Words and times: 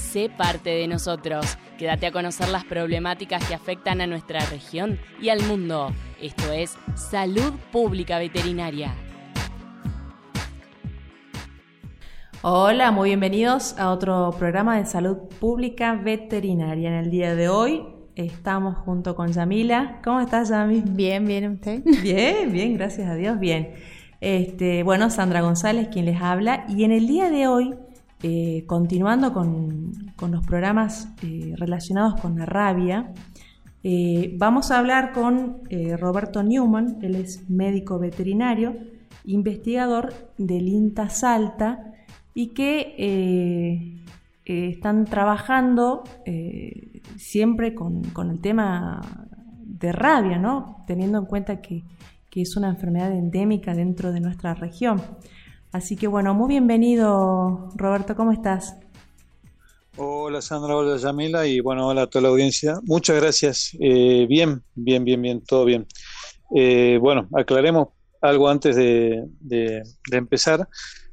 Sé 0.00 0.28
parte 0.28 0.70
de 0.70 0.88
nosotros. 0.88 1.56
Quédate 1.78 2.06
a 2.06 2.10
conocer 2.10 2.48
las 2.48 2.64
problemáticas 2.64 3.46
que 3.46 3.54
afectan 3.54 4.00
a 4.00 4.08
nuestra 4.08 4.40
región 4.46 4.98
y 5.20 5.28
al 5.28 5.40
mundo. 5.42 5.92
Esto 6.20 6.50
es 6.50 6.76
Salud 6.96 7.52
Pública 7.70 8.18
Veterinaria. 8.18 8.92
Hola, 12.42 12.90
muy 12.90 13.10
bienvenidos 13.10 13.78
a 13.78 13.90
otro 13.90 14.34
programa 14.36 14.78
de 14.78 14.86
salud 14.86 15.18
pública 15.38 15.94
veterinaria. 15.94 16.88
En 16.88 16.96
el 16.96 17.10
día 17.10 17.36
de 17.36 17.48
hoy 17.48 17.84
estamos 18.16 18.78
junto 18.78 19.14
con 19.14 19.30
Yamila. 19.32 20.00
¿Cómo 20.02 20.20
estás, 20.20 20.48
Yami? 20.48 20.82
Bien, 20.86 21.24
bien, 21.24 21.52
¿usted? 21.52 21.84
Bien, 22.02 22.50
bien, 22.50 22.74
gracias 22.74 23.08
a 23.08 23.14
Dios, 23.14 23.38
bien. 23.38 23.74
Este, 24.20 24.82
bueno, 24.82 25.10
Sandra 25.10 25.42
González 25.42 25.88
quien 25.92 26.06
les 26.06 26.20
habla. 26.20 26.64
Y 26.68 26.84
en 26.84 26.90
el 26.90 27.06
día 27.06 27.30
de 27.30 27.46
hoy, 27.46 27.74
eh, 28.22 28.64
continuando 28.66 29.32
con, 29.32 29.92
los 30.30 30.46
programas 30.46 31.08
eh, 31.22 31.54
relacionados 31.56 32.20
con 32.20 32.38
la 32.38 32.44
rabia, 32.44 33.14
eh, 33.82 34.34
vamos 34.36 34.70
a 34.70 34.78
hablar 34.78 35.12
con 35.12 35.62
Roberto 35.98 36.42
Newman, 36.42 36.98
él 37.00 37.14
es 37.14 37.48
médico 37.48 37.98
veterinario, 37.98 38.76
investigador 39.24 40.12
del 40.36 40.68
INTA 40.68 41.08
Salta 41.08 41.94
y 42.34 42.48
que 42.48 44.02
están 44.44 45.06
trabajando 45.06 46.04
siempre 47.16 47.74
con, 47.74 48.02
el 48.30 48.40
tema 48.40 49.00
de 49.64 49.92
rabia, 49.92 50.38
¿no? 50.38 50.84
teniendo 50.86 51.18
en 51.18 51.24
cuenta 51.24 51.62
que, 51.62 51.84
es 52.34 52.56
una 52.56 52.68
enfermedad 52.68 53.12
endémica 53.12 53.74
dentro 53.74 54.12
de 54.12 54.20
nuestra 54.20 54.54
región. 54.54 55.00
Así 55.72 55.96
que 55.96 56.06
bueno, 56.06 56.34
muy 56.34 56.48
bienvenido 56.48 57.70
Roberto, 57.76 58.16
¿cómo 58.16 58.32
estás? 58.32 58.76
Hola 59.96 60.40
Sandra, 60.40 60.76
hola 60.76 60.96
Yamila 60.96 61.46
y 61.46 61.60
bueno, 61.60 61.86
hola 61.86 62.02
a 62.02 62.06
toda 62.06 62.22
la 62.22 62.28
audiencia. 62.28 62.80
Muchas 62.84 63.20
gracias. 63.20 63.76
bien, 63.78 64.62
bien, 64.74 65.04
bien, 65.04 65.22
bien, 65.22 65.44
todo 65.44 65.64
bien. 65.64 65.86
bueno, 67.00 67.28
aclaremos 67.36 67.88
algo 68.20 68.48
antes 68.48 68.76
de, 68.76 69.24
de 69.40 70.16
empezar. 70.16 70.68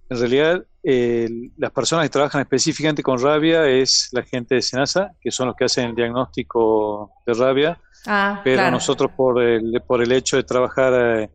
En 0.10 0.20
realidad, 0.20 0.64
eh, 0.84 1.28
las 1.58 1.72
personas 1.72 2.06
que 2.06 2.10
trabajan 2.10 2.42
específicamente 2.42 3.04
con 3.04 3.22
rabia 3.22 3.68
es 3.68 4.08
la 4.14 4.24
gente 4.24 4.56
de 4.56 4.62
SENASA, 4.62 5.12
que 5.20 5.32
son 5.32 5.48
los 5.48 5.56
que 5.58 5.66
hacen 5.66 5.90
el 5.90 5.96
diagnóstico 5.96 7.12
de 7.26 7.34
rabia. 7.34 7.78
Ah, 8.06 8.40
pero 8.42 8.72
nosotros 8.72 9.12
por 9.18 9.42
el, 9.44 9.82
por 9.86 10.02
el 10.02 10.14
hecho 10.14 10.38
de 10.38 10.44
trabajar 10.44 10.94
eh, 11.24 11.30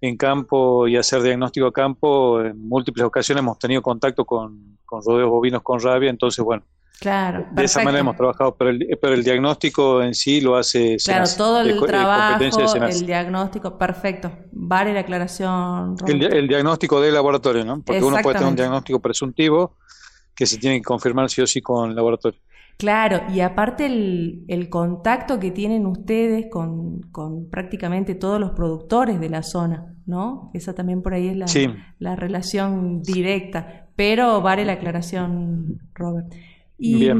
en 0.00 0.16
campo 0.16 0.88
y 0.88 0.96
hacer 0.96 1.22
diagnóstico 1.22 1.66
a 1.66 1.72
campo, 1.72 2.40
en 2.40 2.68
múltiples 2.68 3.04
ocasiones 3.04 3.42
hemos 3.42 3.58
tenido 3.58 3.82
contacto 3.82 4.24
con, 4.24 4.78
con 4.84 5.02
rodeos 5.04 5.30
bovinos 5.30 5.62
con 5.62 5.80
rabia, 5.80 6.10
entonces 6.10 6.44
bueno, 6.44 6.64
Claro, 7.00 7.46
de 7.50 7.64
esa 7.64 7.82
manera 7.82 8.00
hemos 8.00 8.14
trabajado, 8.14 8.54
pero 8.56 8.68
el, 8.68 8.86
pero 9.00 9.14
el 9.14 9.24
diagnóstico 9.24 10.02
en 10.02 10.14
sí 10.14 10.42
lo 10.42 10.56
hace. 10.56 10.98
Claro, 11.02 11.24
todo 11.34 11.62
el 11.62 11.80
trabajo, 11.80 12.44
el 12.44 13.06
diagnóstico, 13.06 13.78
perfecto. 13.78 14.30
Vale 14.52 14.92
la 14.92 15.00
aclaración. 15.00 15.96
El, 16.06 16.46
diagnóstico 16.46 17.00
de 17.00 17.10
laboratorio, 17.10 17.64
¿no? 17.64 17.80
Porque 17.80 18.02
uno 18.02 18.18
puede 18.22 18.34
tener 18.34 18.50
un 18.50 18.56
diagnóstico 18.56 19.00
presuntivo 19.00 19.78
que 20.34 20.44
se 20.44 20.58
tiene 20.58 20.76
que 20.76 20.82
confirmar 20.82 21.30
sí 21.30 21.40
o 21.40 21.46
sí 21.46 21.62
con 21.62 21.88
el 21.88 21.96
laboratorio. 21.96 22.38
Claro, 22.80 23.20
y 23.30 23.40
aparte 23.40 23.84
el, 23.84 24.68
contacto 24.70 25.38
que 25.38 25.50
tienen 25.50 25.84
ustedes 25.84 26.46
con, 26.50 27.02
con, 27.12 27.50
prácticamente 27.50 28.14
todos 28.14 28.40
los 28.40 28.52
productores 28.52 29.20
de 29.20 29.28
la 29.28 29.42
zona, 29.42 29.94
¿no? 30.06 30.50
Esa 30.54 30.74
también 30.74 31.02
por 31.02 31.12
ahí 31.12 31.28
es 31.28 31.36
la, 31.36 31.74
la 31.98 32.16
relación 32.16 33.02
directa, 33.02 33.90
pero 33.96 34.40
vale 34.40 34.64
la 34.64 34.72
aclaración, 34.72 35.78
Robert. 35.92 36.32
Y, 36.78 37.10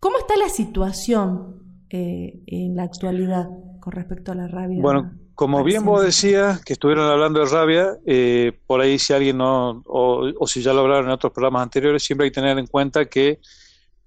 ¿Cómo 0.00 0.18
está 0.18 0.36
la 0.36 0.48
situación 0.48 1.62
eh, 1.88 2.40
en 2.48 2.74
la 2.74 2.82
actualidad 2.82 3.46
con 3.78 3.92
respecto 3.92 4.32
a 4.32 4.34
la 4.34 4.48
rabia? 4.48 4.82
Bueno, 4.82 5.12
como 5.36 5.62
bien 5.62 5.84
vos 5.84 6.02
decías, 6.02 6.60
que 6.64 6.72
estuvieron 6.72 7.08
hablando 7.08 7.38
de 7.38 7.46
rabia, 7.46 7.98
eh, 8.04 8.52
por 8.66 8.80
ahí 8.80 8.98
si 8.98 9.12
alguien 9.12 9.38
no, 9.38 9.84
o, 9.86 10.46
si 10.48 10.60
ya 10.60 10.72
lo 10.72 10.80
hablaron 10.80 11.04
en 11.04 11.12
otros 11.12 11.32
programas 11.32 11.62
anteriores, 11.62 12.02
siempre 12.02 12.24
hay 12.24 12.32
que 12.32 12.40
tener 12.40 12.58
en 12.58 12.66
cuenta 12.66 13.04
que 13.04 13.38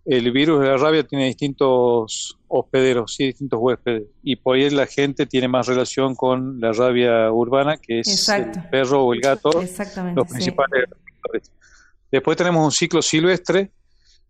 el 0.10 0.32
virus 0.32 0.62
de 0.62 0.68
la 0.70 0.78
rabia 0.78 1.04
tiene 1.04 1.26
distintos 1.26 2.36
hospederos, 2.48 3.14
sí, 3.14 3.28
distintos 3.28 3.60
huéspedes, 3.62 4.08
y 4.24 4.38
por 4.38 4.56
ahí 4.56 4.68
la 4.72 4.88
gente 4.88 5.28
tiene 5.28 5.48
más 5.48 5.68
relación 5.68 6.16
con 6.16 6.60
la 6.60 6.74
rabia 6.74 7.32
urbana, 7.32 7.78
que 7.78 8.00
es 8.00 8.28
el 8.30 8.50
perro 8.72 9.04
o 9.04 9.14
el 9.14 9.22
gato, 9.22 9.52
los 9.54 10.28
principales. 10.28 10.90
Después 12.12 12.36
tenemos 12.38 12.66
un 12.66 12.72
ciclo 12.72 13.04
silvestre, 13.04 13.70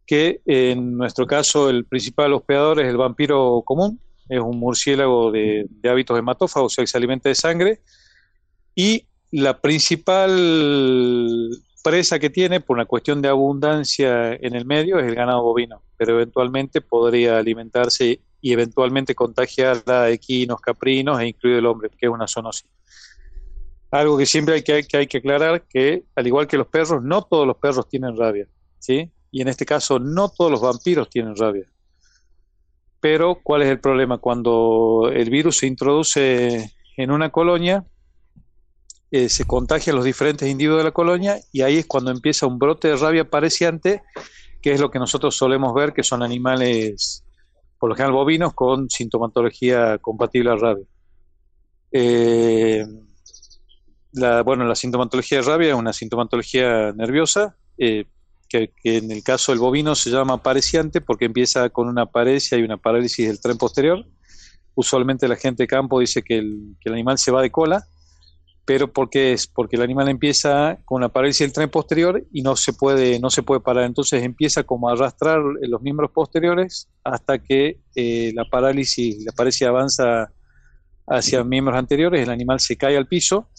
que 0.05 0.41
en 0.45 0.97
nuestro 0.97 1.25
caso 1.25 1.69
el 1.69 1.85
principal 1.85 2.33
hospedador 2.33 2.81
es 2.81 2.87
el 2.87 2.97
vampiro 2.97 3.61
común, 3.63 4.01
es 4.27 4.41
un 4.41 4.59
murciélago 4.59 5.31
de, 5.31 5.65
hábitos 5.89 6.19
hematófagos, 6.19 6.73
o 6.73 6.75
sea, 6.75 6.83
que 6.83 6.87
se 6.87 6.97
alimenta 6.97 7.29
de 7.29 7.35
sangre, 7.35 7.79
y 8.75 9.05
la 9.31 9.61
principal 9.61 11.49
presa 11.83 12.19
que 12.19 12.29
tiene 12.29 12.59
por 12.59 12.77
una 12.77 12.85
cuestión 12.85 13.21
de 13.21 13.29
abundancia 13.29 14.33
en 14.33 14.55
el 14.55 14.65
medio 14.65 14.99
es 14.99 15.07
el 15.07 15.15
ganado 15.15 15.43
bovino, 15.43 15.81
pero 15.97 16.15
eventualmente 16.15 16.81
podría 16.81 17.37
alimentarse 17.37 18.19
y 18.41 18.53
eventualmente 18.53 19.15
contagiar 19.15 19.83
a 19.87 20.09
equinos, 20.09 20.61
caprinos 20.61 21.19
e 21.19 21.27
incluido 21.27 21.59
el 21.59 21.65
hombre, 21.65 21.89
que 21.89 22.05
es 22.05 22.11
una 22.11 22.27
zoonosis. 22.27 22.69
Algo 23.91 24.17
que 24.17 24.25
siempre 24.25 24.55
hay 24.55 24.61
que, 24.61 24.83
que, 24.83 24.97
hay 24.97 25.07
que 25.07 25.17
aclarar 25.17 25.63
que, 25.63 26.03
al 26.15 26.27
igual 26.27 26.47
que 26.47 26.57
los 26.57 26.67
perros, 26.67 27.01
no 27.01 27.23
todos 27.23 27.47
los 27.47 27.57
perros 27.57 27.87
tienen 27.87 28.15
rabia, 28.15 28.47
¿sí? 28.77 29.11
y 29.31 29.41
en 29.41 29.47
este 29.47 29.65
caso 29.65 29.99
no 29.99 30.29
todos 30.29 30.51
los 30.51 30.61
vampiros 30.61 31.09
tienen 31.09 31.35
rabia. 31.35 31.65
Pero, 32.99 33.39
¿cuál 33.41 33.61
es 33.61 33.69
el 33.69 33.79
problema? 33.79 34.17
Cuando 34.17 35.09
el 35.13 35.29
virus 35.29 35.57
se 35.57 35.67
introduce 35.67 36.73
en 36.97 37.11
una 37.11 37.29
colonia, 37.29 37.85
eh, 39.11 39.29
se 39.29 39.45
contagia 39.45 39.93
a 39.93 39.95
los 39.95 40.05
diferentes 40.05 40.47
individuos 40.49 40.79
de 40.79 40.85
la 40.85 40.91
colonia 40.91 41.39
y 41.51 41.61
ahí 41.61 41.77
es 41.77 41.85
cuando 41.85 42.11
empieza 42.11 42.47
un 42.47 42.59
brote 42.59 42.89
de 42.89 42.95
rabia 42.95 43.29
pareciente, 43.29 44.01
que 44.61 44.73
es 44.73 44.79
lo 44.79 44.91
que 44.91 44.99
nosotros 44.99 45.35
solemos 45.35 45.73
ver, 45.73 45.93
que 45.93 46.03
son 46.03 46.23
animales, 46.23 47.23
por 47.79 47.89
lo 47.89 47.95
general 47.95 48.13
bovinos, 48.13 48.53
con 48.53 48.89
sintomatología 48.89 49.97
compatible 49.99 50.51
a 50.51 50.55
rabia. 50.55 50.85
Eh, 51.91 52.85
la, 54.11 54.43
bueno, 54.43 54.65
la 54.65 54.75
sintomatología 54.75 55.39
de 55.39 55.43
rabia 55.43 55.69
es 55.69 55.75
una 55.75 55.93
sintomatología 55.93 56.91
nerviosa, 56.93 57.55
eh, 57.77 58.05
que, 58.49 58.71
en 58.83 59.11
el 59.11 59.23
caso 59.23 59.51
del 59.51 59.59
bovino 59.59 59.95
se 59.95 60.09
llama 60.09 60.41
pareciante 60.41 61.01
porque 61.01 61.25
empieza 61.25 61.69
con 61.69 61.87
una 61.87 62.07
paresia 62.07 62.57
y 62.57 62.63
una 62.63 62.77
parálisis 62.77 63.27
del 63.27 63.39
tren 63.39 63.57
posterior. 63.57 64.05
Usualmente 64.73 65.27
la 65.27 65.35
gente 65.35 65.63
de 65.63 65.67
campo 65.67 65.99
dice 65.99 66.23
que 66.23 66.39
el, 66.39 66.75
animal 66.87 67.17
se 67.17 67.31
va 67.31 67.41
de 67.41 67.51
cola, 67.51 67.85
pero 68.69 68.93
¿por 68.93 69.09
qué 69.09 69.33
es? 69.33 69.47
Porque 69.47 69.77
el 69.77 69.81
animal 69.81 70.09
empieza 70.09 70.77
con 70.85 70.97
una 70.97 71.09
parálisis 71.09 71.39
del 71.39 71.53
tren 71.53 71.71
posterior 71.71 72.23
y 72.31 72.43
no 72.43 72.55
se 72.55 72.71
puede, 72.71 73.19
no 73.19 73.31
se 73.31 73.41
puede 73.41 73.61
parar. 73.61 73.85
Entonces 73.85 74.21
empieza 74.21 74.61
como 74.61 74.87
a 74.87 74.91
arrastrar 74.91 75.41
los 75.41 75.81
miembros 75.81 76.11
posteriores 76.11 76.87
hasta 77.03 77.39
que 77.39 77.79
eh, 77.95 78.31
la 78.35 78.45
parálisis, 78.45 79.25
la 79.25 79.31
paresia 79.31 79.69
avanza 79.69 80.31
hacia 81.07 81.43
miembros 81.43 81.79
anteriores, 81.79 82.21
el 82.21 82.29
animal 82.29 82.59
se 82.59 82.77
cae 82.77 82.95
al 82.95 83.07
piso 83.07 83.49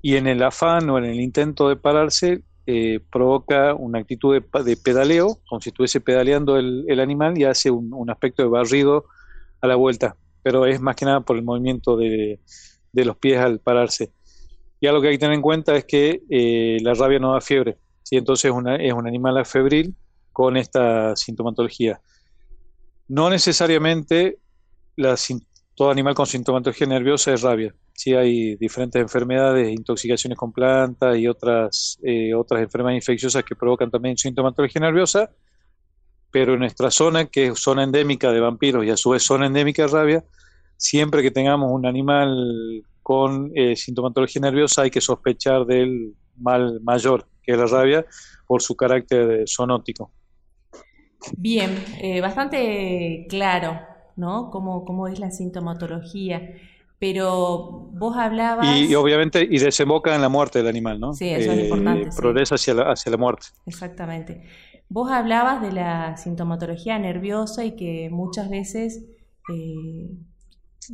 y 0.00 0.16
en 0.16 0.28
el 0.28 0.42
afán 0.44 0.88
o 0.88 0.96
en 0.96 1.04
el 1.04 1.20
intento 1.20 1.68
de 1.68 1.76
pararse 1.76 2.42
eh, 2.66 3.00
provoca 3.12 3.74
una 3.74 3.98
actitud 3.98 4.34
de, 4.34 4.76
pedaleo, 4.78 5.40
como 5.46 5.60
si 5.60 5.68
estuviese 5.68 6.00
pedaleando 6.00 6.56
el, 6.56 7.00
animal 7.00 7.36
y 7.36 7.44
hace 7.44 7.70
un, 7.70 8.08
aspecto 8.08 8.42
de 8.42 8.48
barrido 8.48 9.04
a 9.60 9.66
la 9.66 9.76
vuelta, 9.76 10.16
pero 10.42 10.64
es 10.64 10.80
más 10.80 10.96
que 10.96 11.04
nada 11.04 11.20
por 11.20 11.36
el 11.36 11.42
movimiento 11.42 11.98
de, 11.98 12.40
los 12.92 13.16
pies 13.16 13.38
al 13.38 13.60
pararse. 13.60 14.12
Y 14.80 14.86
algo 14.86 15.02
que 15.02 15.08
hay 15.08 15.14
que 15.14 15.20
tener 15.20 15.34
en 15.34 15.42
cuenta 15.42 15.76
es 15.76 15.84
que 15.84 16.22
eh, 16.30 16.78
la 16.82 16.94
rabia 16.94 17.18
no 17.18 17.34
da 17.34 17.40
fiebre, 17.40 17.78
¿sí? 18.02 18.16
entonces 18.16 18.50
una, 18.50 18.76
es 18.76 18.92
un 18.92 19.06
animal 19.06 19.44
febril 19.44 19.94
con 20.32 20.56
esta 20.56 21.14
sintomatología. 21.16 22.00
No 23.08 23.28
necesariamente 23.28 24.38
todo 25.74 25.90
animal 25.90 26.14
con 26.14 26.26
sintomatología 26.26 26.86
nerviosa 26.86 27.32
es 27.32 27.42
rabia 27.42 27.74
sí 28.00 28.14
hay 28.14 28.56
diferentes 28.56 29.00
enfermedades, 29.00 29.68
intoxicaciones 29.68 30.38
con 30.38 30.52
plantas 30.52 31.18
y 31.18 31.28
otras, 31.28 31.98
eh, 32.02 32.32
otras 32.32 32.62
enfermedades 32.62 33.02
infecciosas 33.02 33.44
que 33.44 33.54
provocan 33.54 33.90
también 33.90 34.16
sintomatología 34.16 34.80
nerviosa, 34.80 35.30
pero 36.30 36.54
en 36.54 36.60
nuestra 36.60 36.90
zona, 36.90 37.26
que 37.26 37.48
es 37.48 37.58
zona 37.58 37.84
endémica 37.84 38.32
de 38.32 38.40
vampiros 38.40 38.86
y 38.86 38.90
a 38.90 38.96
su 38.96 39.10
vez 39.10 39.22
zona 39.22 39.48
endémica 39.48 39.82
de 39.82 39.88
rabia, 39.88 40.24
siempre 40.80 41.22
que 41.22 41.30
tengamos 41.30 41.70
un 41.70 41.84
animal 41.84 42.82
con 43.02 43.52
eh, 43.54 43.76
sintomatología 43.76 44.40
nerviosa 44.40 44.82
hay 44.82 44.90
que 44.90 45.00
sospechar 45.00 45.66
del 45.66 46.14
mal 46.36 46.80
mayor, 46.80 47.26
que 47.42 47.52
es 47.52 47.58
la 47.58 47.66
rabia, 47.66 48.06
por 48.46 48.62
su 48.62 48.74
carácter 48.74 49.44
zoonótico. 49.46 50.10
Bien, 51.36 51.70
eh, 52.00 52.20
bastante 52.22 53.26
claro, 53.28 53.78
¿no? 54.16 54.50
Cómo, 54.50 54.84
cómo 54.86 55.06
es 55.06 55.18
la 55.18 55.30
sintomatología 55.30 56.54
pero 57.00 57.88
vos 57.94 58.14
hablabas... 58.14 58.76
Y, 58.76 58.94
obviamente, 58.94 59.42
y 59.42 59.58
desemboca 59.58 60.14
en 60.14 60.20
la 60.20 60.28
muerte 60.28 60.58
del 60.58 60.68
animal, 60.68 61.00
¿no? 61.00 61.14
Sí, 61.14 61.30
eso 61.30 61.50
es 61.50 61.58
eh, 61.58 61.62
importante. 61.62 62.10
Progresa 62.14 62.56
hacia, 62.56 62.74
la, 62.74 62.92
hacia 62.92 63.10
la 63.10 63.16
muerte. 63.16 63.46
Exactamente. 63.64 64.42
Vos 64.90 65.10
hablabas 65.10 65.62
de 65.62 65.72
la 65.72 66.18
sintomatología 66.18 66.98
nerviosa 66.98 67.64
y 67.64 67.74
que 67.74 68.10
muchas 68.10 68.50
veces 68.50 69.06
eh, 69.50 70.10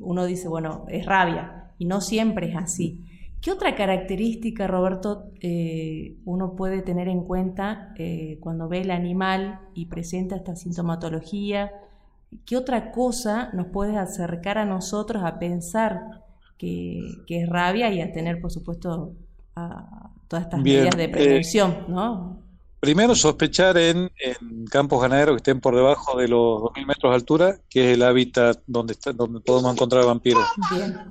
uno 0.01 0.25
dice, 0.25 0.49
bueno, 0.49 0.85
es 0.89 1.07
rabia, 1.07 1.73
y 1.79 1.87
no 1.87 2.01
siempre 2.01 2.51
es 2.51 2.57
así. 2.57 3.05
¿Qué 3.41 3.53
otra 3.53 3.75
característica, 3.77 4.67
Roberto, 4.67 5.31
eh, 5.41 6.17
uno 6.25 6.57
puede 6.57 6.83
tener 6.83 7.09
en 7.09 7.23
cuenta 7.23 7.95
eh, 7.97 8.39
cuando 8.41 8.69
ve 8.69 8.81
el 8.81 8.91
animal 8.91 9.61
y 9.75 9.87
presenta 9.87 10.37
esta 10.37 10.57
sintomatología? 10.57 11.71
¿Qué 12.45 12.57
otra 12.57 12.91
cosa 12.91 13.51
nos 13.53 13.67
puede 13.67 13.99
acercar 13.99 14.59
a 14.59 14.65
nosotros 14.65 15.23
a 15.25 15.39
pensar 15.39 16.25
que, 16.59 16.99
es 17.29 17.49
rabia 17.49 17.93
y 17.93 18.01
a 18.01 18.13
tener, 18.13 18.41
por 18.41 18.51
supuesto, 18.51 19.13
todas 20.29 20.45
estas 20.45 20.61
medidas 20.61 20.97
de 20.97 21.05
eh, 21.05 21.09
prevención, 21.09 21.85
¿no? 21.89 22.46
Primero, 22.81 23.15
sospechar 23.15 23.79
en, 23.79 24.11
campos 24.71 25.01
ganaderos 25.01 25.35
que 25.35 25.39
estén 25.39 25.61
por 25.61 25.75
debajo 25.75 26.19
de 26.19 26.29
los 26.29 26.61
2.000 26.61 26.87
metros 26.87 27.11
de 27.11 27.17
altura, 27.17 27.57
que 27.71 27.91
es 27.91 27.97
el 27.97 28.03
hábitat 28.03 28.59
donde, 28.67 28.95
donde 29.15 29.41
podemos 29.41 29.73
encontrar 29.73 30.05
vampiros. 30.05 30.45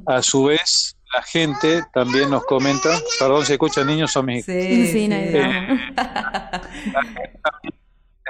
A 0.06 0.22
su 0.22 0.46
vez, 0.46 0.96
la 1.14 1.24
gente 1.24 1.84
también 1.94 2.30
nos 2.30 2.46
comenta, 2.46 2.90
perdón 3.20 3.46
si 3.46 3.54
escuchan 3.54 3.88
niños, 3.88 4.12
son 4.12 4.28
mis... 4.28 4.46
Sí, 4.46 4.88
sí, 4.92 5.08
no 5.08 5.16
eh, 5.16 5.32
la 5.34 7.04
gente 7.04 7.40
también 7.44 7.74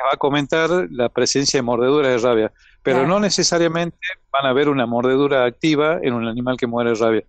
va 0.05 0.13
a 0.13 0.17
comentar 0.17 0.69
la 0.91 1.09
presencia 1.09 1.57
de 1.57 1.63
mordeduras 1.63 2.11
de 2.11 2.27
rabia, 2.27 2.51
pero 2.83 3.05
no 3.07 3.19
necesariamente 3.19 3.97
van 4.31 4.45
a 4.45 4.53
ver 4.53 4.69
una 4.69 4.85
mordedura 4.85 5.45
activa 5.45 5.99
en 6.01 6.13
un 6.13 6.27
animal 6.27 6.57
que 6.57 6.67
muere 6.67 6.91
de 6.91 6.95
rabia, 6.95 7.23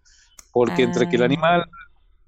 porque 0.53 0.83
entre 0.83 1.09
que 1.09 1.17
el 1.17 1.23
ah. 1.23 1.27
animal 1.27 1.65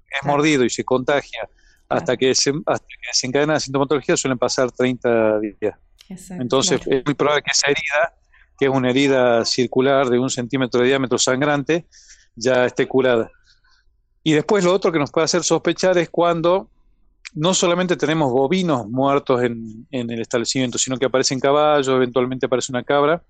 es 0.09 0.27
mordido 0.27 0.65
y 0.65 0.69
se 0.69 0.83
contagia 0.83 1.47
hasta 1.89 2.15
que 2.15 2.33
se, 2.35 2.53
hasta 2.65 2.87
que 2.87 3.13
se 3.13 3.27
encadena 3.27 3.53
la 3.53 3.59
sintomatología 3.59 4.15
suelen 4.15 4.37
pasar 4.37 4.71
30 4.71 5.39
días. 5.39 5.75
Entonces 6.31 6.81
es 6.85 7.05
muy 7.05 7.13
probable 7.15 7.43
que 7.43 7.51
esa 7.51 7.67
herida, 7.67 8.13
que 8.57 8.65
es 8.65 8.71
una 8.71 8.89
herida 8.89 9.45
circular 9.45 10.07
de 10.09 10.19
un 10.19 10.29
centímetro 10.29 10.81
de 10.81 10.87
diámetro 10.87 11.17
sangrante, 11.17 11.87
ya 12.35 12.65
esté 12.65 12.87
curada. 12.87 13.29
Y 14.23 14.33
después 14.33 14.63
lo 14.63 14.73
otro 14.73 14.91
que 14.91 14.99
nos 14.99 15.11
puede 15.11 15.25
hacer 15.25 15.43
sospechar 15.43 15.97
es 15.97 16.09
cuando 16.09 16.69
no 17.33 17.53
solamente 17.53 17.95
tenemos 17.95 18.31
bovinos 18.31 18.87
muertos 18.87 19.43
en, 19.43 19.87
el 19.91 20.21
establecimiento, 20.21 20.77
sino 20.77 20.97
que 20.97 21.05
aparecen 21.05 21.39
caballos, 21.39 21.87
eventualmente 21.87 22.45
aparece 22.45 22.71
una 22.71 22.83
cabra. 22.83 23.23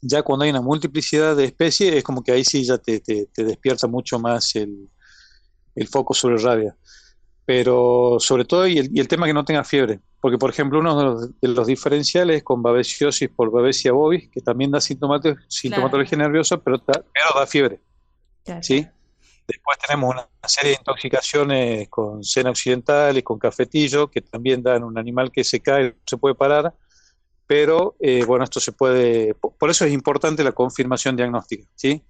Ya 0.00 0.22
cuando 0.22 0.44
hay 0.44 0.50
una 0.50 0.62
multiplicidad 0.62 1.36
de 1.36 1.44
especies, 1.44 1.94
es 1.94 2.04
como 2.04 2.22
que 2.22 2.32
ahí 2.32 2.44
sí 2.44 2.64
ya 2.64 2.78
te, 2.78 3.02
despierta 3.36 3.86
mucho 3.86 4.18
más 4.18 4.54
el, 4.56 4.88
foco 5.90 6.14
sobre 6.14 6.38
rabia. 6.38 6.76
Pero 7.48 8.18
sobre 8.20 8.44
todo, 8.44 8.66
y 8.66 8.76
el, 8.76 9.08
tema 9.08 9.26
que 9.26 9.32
no 9.32 9.42
tenga 9.42 9.64
fiebre. 9.64 10.00
Porque, 10.20 10.36
por 10.36 10.50
ejemplo, 10.50 10.80
uno 10.80 11.18
de 11.18 11.48
los, 11.48 11.66
diferenciales 11.66 12.42
con 12.42 12.62
babesiosis 12.62 13.30
por 13.30 13.50
babesia 13.50 13.90
bovis, 13.90 14.28
que 14.28 14.42
también 14.42 14.70
da 14.70 14.82
sintomatología 14.82 16.18
nerviosa, 16.18 16.58
pero, 16.58 16.78
pero 16.84 17.00
da 17.34 17.46
fiebre. 17.46 17.80
¿sí? 18.60 18.86
Después 19.46 19.78
tenemos 19.78 20.14
una 20.14 20.28
serie 20.46 20.72
de 20.72 20.76
intoxicaciones 20.76 21.88
con 21.88 22.22
cena 22.22 22.50
occidental 22.50 23.16
y 23.16 23.22
con 23.22 23.38
cafetillo, 23.38 24.10
que 24.10 24.20
también 24.20 24.62
dan 24.62 24.84
un 24.84 24.98
animal 24.98 25.32
que 25.32 25.42
se 25.42 25.60
cae, 25.60 25.94
se 26.04 26.18
puede 26.18 26.34
parar, 26.34 26.74
pero 27.46 27.96
eh, 27.98 28.26
bueno, 28.26 28.44
esto 28.44 28.60
se 28.60 28.72
puede, 28.72 29.32
por 29.32 29.70
eso 29.70 29.86
es 29.86 29.92
importante 29.94 30.44
la 30.44 30.52
confirmación 30.52 31.16
diagnóstica, 31.16 31.66
¿sí? 31.76 32.02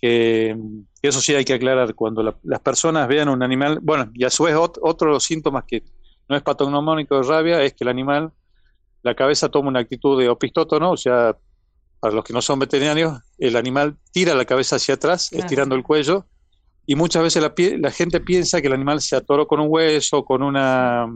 Que, 0.00 0.56
eso 1.02 1.20
sí 1.20 1.34
hay 1.34 1.44
que 1.44 1.54
aclarar, 1.54 1.94
cuando 1.94 2.22
las 2.22 2.60
personas 2.60 3.08
vean 3.08 3.28
un 3.28 3.42
animal, 3.42 3.78
bueno, 3.82 4.10
y 4.14 4.24
a 4.24 4.30
su 4.30 4.44
vez 4.44 4.54
otro 4.56 5.08
de 5.08 5.14
los 5.14 5.24
síntomas 5.24 5.64
que 5.66 5.82
no 6.28 6.36
es 6.36 6.42
patognomónico 6.42 7.16
de 7.16 7.28
rabia 7.28 7.62
es 7.62 7.72
que 7.72 7.84
el 7.84 7.88
animal, 7.88 8.32
la 9.02 9.14
cabeza 9.14 9.48
toma 9.48 9.68
una 9.68 9.80
actitud 9.80 10.20
de 10.20 10.28
opistótono, 10.28 10.92
o 10.92 10.96
sea, 10.96 11.36
para 12.00 12.14
los 12.14 12.24
que 12.24 12.32
no 12.32 12.42
son 12.42 12.58
veterinarios, 12.58 13.18
el 13.38 13.56
animal 13.56 13.96
tira 14.12 14.34
la 14.34 14.44
cabeza 14.44 14.76
hacia 14.76 14.94
atrás, 14.94 15.32
estirando 15.32 15.74
el 15.74 15.82
cuello, 15.82 16.26
y 16.86 16.94
muchas 16.94 17.22
veces 17.22 17.42
la, 17.42 17.54
la, 17.78 17.90
gente 17.90 18.20
piensa 18.20 18.60
que 18.60 18.66
el 18.66 18.72
animal 18.72 19.00
se 19.00 19.16
atoró 19.16 19.46
con 19.46 19.60
un 19.60 19.68
hueso, 19.70 20.24
con 20.24 20.42
una, 20.42 21.06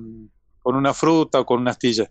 con 0.60 0.76
una 0.76 0.94
fruta 0.94 1.40
o 1.40 1.46
con 1.46 1.60
una 1.60 1.72
astilla. 1.72 2.10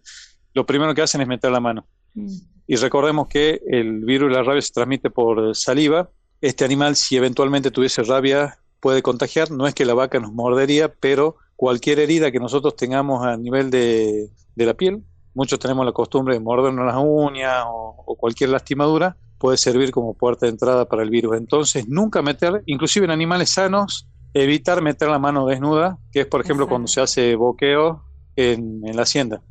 Lo 0.54 0.66
primero 0.66 0.94
que 0.94 1.02
hacen 1.02 1.22
es 1.22 1.28
meter 1.28 1.52
la 1.52 1.60
mano. 1.60 1.88
Mm. 2.14 2.28
Y 2.68 2.76
recordemos 2.76 3.28
que 3.28 3.62
el 3.68 4.06
virus 4.06 4.30
de 4.30 4.36
la 4.36 4.44
rabia 4.44 4.62
se 4.62 4.72
transmite 4.72 5.10
por 5.10 5.56
saliva. 5.56 6.10
Este 6.44 6.66
animal, 6.66 6.98
si 6.98 7.16
eventualmente 7.16 7.72
tuviese 7.72 8.04
rabia, 8.04 8.60
puede 8.82 9.02
contagiar. 9.02 9.50
No 9.50 9.66
es 9.66 9.74
que 9.74 9.86
la 9.86 9.94
vaca 9.94 10.20
nos 10.20 10.34
mordería, 10.34 10.94
pero 10.94 11.38
cualquier 11.56 12.00
herida 12.00 12.32
que 12.32 12.40
nosotros 12.40 12.76
tengamos 12.76 13.26
a 13.26 13.38
nivel 13.38 13.70
de, 13.70 14.30
de 14.54 14.66
la 14.66 14.74
piel, 14.74 15.04
muchos 15.34 15.58
tenemos 15.58 15.86
la 15.86 15.94
costumbre 15.94 16.34
de 16.34 16.42
mordernos 16.42 16.86
las 16.86 16.98
uñas 17.00 17.64
o, 17.66 18.16
cualquier 18.18 18.50
lastimadura, 18.50 19.16
puede 19.38 19.56
servir 19.56 19.92
como 19.92 20.16
puerta 20.16 20.46
de 20.46 20.52
entrada 20.52 20.84
para 20.86 21.04
el 21.04 21.10
virus. 21.10 21.38
Entonces, 21.38 21.88
nunca 21.88 22.22
meter, 22.22 22.62
inclusive 22.66 23.06
en 23.06 23.12
animales 23.12 23.50
sanos, 23.50 24.10
evitar 24.34 24.82
meter 24.82 25.08
la 25.08 25.20
mano 25.20 25.46
desnuda, 25.46 25.98
que 26.12 26.22
es, 26.22 26.26
por 26.26 26.42
ejemplo, 26.42 26.68
cuando 26.68 26.90
se 26.90 27.00
hace 27.00 27.36
boqueo 27.36 28.04
en, 28.36 28.82
la 28.94 29.04
hacienda. 29.04 29.42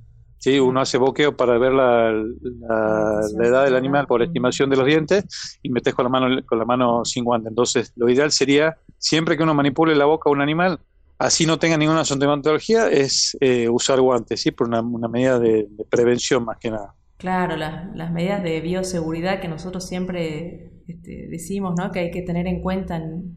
¿Sí? 0.43 0.59
Uno 0.59 0.81
hace 0.81 0.99
boqueo 0.99 1.37
para 1.37 1.56
ver 1.59 1.73
la, 1.73 2.12
la, 2.12 3.47
edad 3.47 3.65
del 3.65 3.77
animal 3.77 4.06
por 4.06 4.23
estimación 4.23 4.69
de 4.71 4.77
los 4.77 4.87
dientes 4.87 5.59
y 5.62 5.71
metes 5.71 5.94
con 5.94 6.05
la 6.05 6.09
mano, 6.09 6.43
con 6.44 6.59
la 6.59 6.65
mano 6.65 7.05
sin 7.05 7.25
guante. 7.25 7.49
Entonces, 7.49 7.93
lo 7.97 8.09
ideal 8.09 8.33
sería, 8.33 8.77
siempre 8.99 9.37
que 9.37 9.43
uno 9.43 9.55
manipule 9.55 9.94
la 9.94 10.06
boca 10.06 10.29
a 10.29 10.33
un 10.33 10.41
animal, 10.41 10.81
así 11.19 11.47
no 11.47 11.59
tenga 11.59 11.77
ninguna 11.77 12.05
sintomatología, 12.05 12.89
es 12.89 13.37
eh, 13.41 13.69
usar 13.69 14.00
guantes, 14.00 14.41
¿sí? 14.41 14.50
por 14.50 14.67
una, 14.67 14.83
medida 15.09 15.39
de, 15.39 15.69
prevención 15.89 16.44
más 16.44 16.59
que 16.59 16.71
nada. 16.71 16.94
Claro, 17.19 17.56
las 17.56 18.11
medidas 18.11 18.43
de 18.43 18.61
bioseguridad 18.61 19.41
que 19.41 19.47
nosotros 19.47 19.87
siempre 19.87 20.73
este, 20.89 21.29
decimos, 21.29 21.75
¿no? 21.79 21.91
Que 21.93 22.00
hay 22.00 22.11
que 22.11 22.23
tener 22.23 22.47
en 22.47 22.61
cuenta 22.61 22.97
en, 22.97 23.37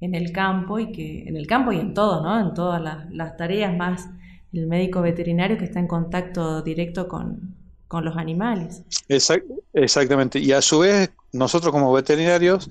el 0.00 0.32
campo 0.32 0.78
y 0.80 0.90
que 0.90 1.28
en 1.28 1.36
el 1.36 1.46
campo 1.46 1.72
y 1.72 1.78
en 1.78 1.94
todo, 1.94 2.22
¿no? 2.22 2.40
En 2.40 2.54
todas 2.54 2.82
las, 3.10 3.36
tareas 3.36 3.74
más 3.76 4.08
el 4.52 4.66
médico 4.66 5.00
veterinario 5.02 5.58
que 5.58 5.64
está 5.64 5.80
en 5.80 5.86
contacto 5.86 6.62
directo 6.62 7.08
con, 7.08 7.56
los 8.02 8.16
animales. 8.16 8.84
exactamente. 9.74 10.38
Y 10.38 10.52
a 10.52 10.62
su 10.62 10.78
vez, 10.78 11.10
nosotros 11.32 11.70
como 11.72 11.92
veterinarios 11.92 12.70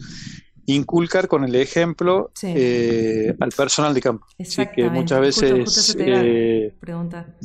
inculcar 0.65 1.27
con 1.27 1.43
el 1.43 1.55
ejemplo 1.55 2.31
eh, 2.41 3.35
al 3.39 3.51
personal 3.51 3.93
de 3.93 4.01
campo. 4.01 4.25
Sí, 4.39 4.63
que 4.73 4.89
muchas 4.89 5.19
veces... 5.19 5.95
Eh, 5.99 6.73
pregunta. 6.79 7.35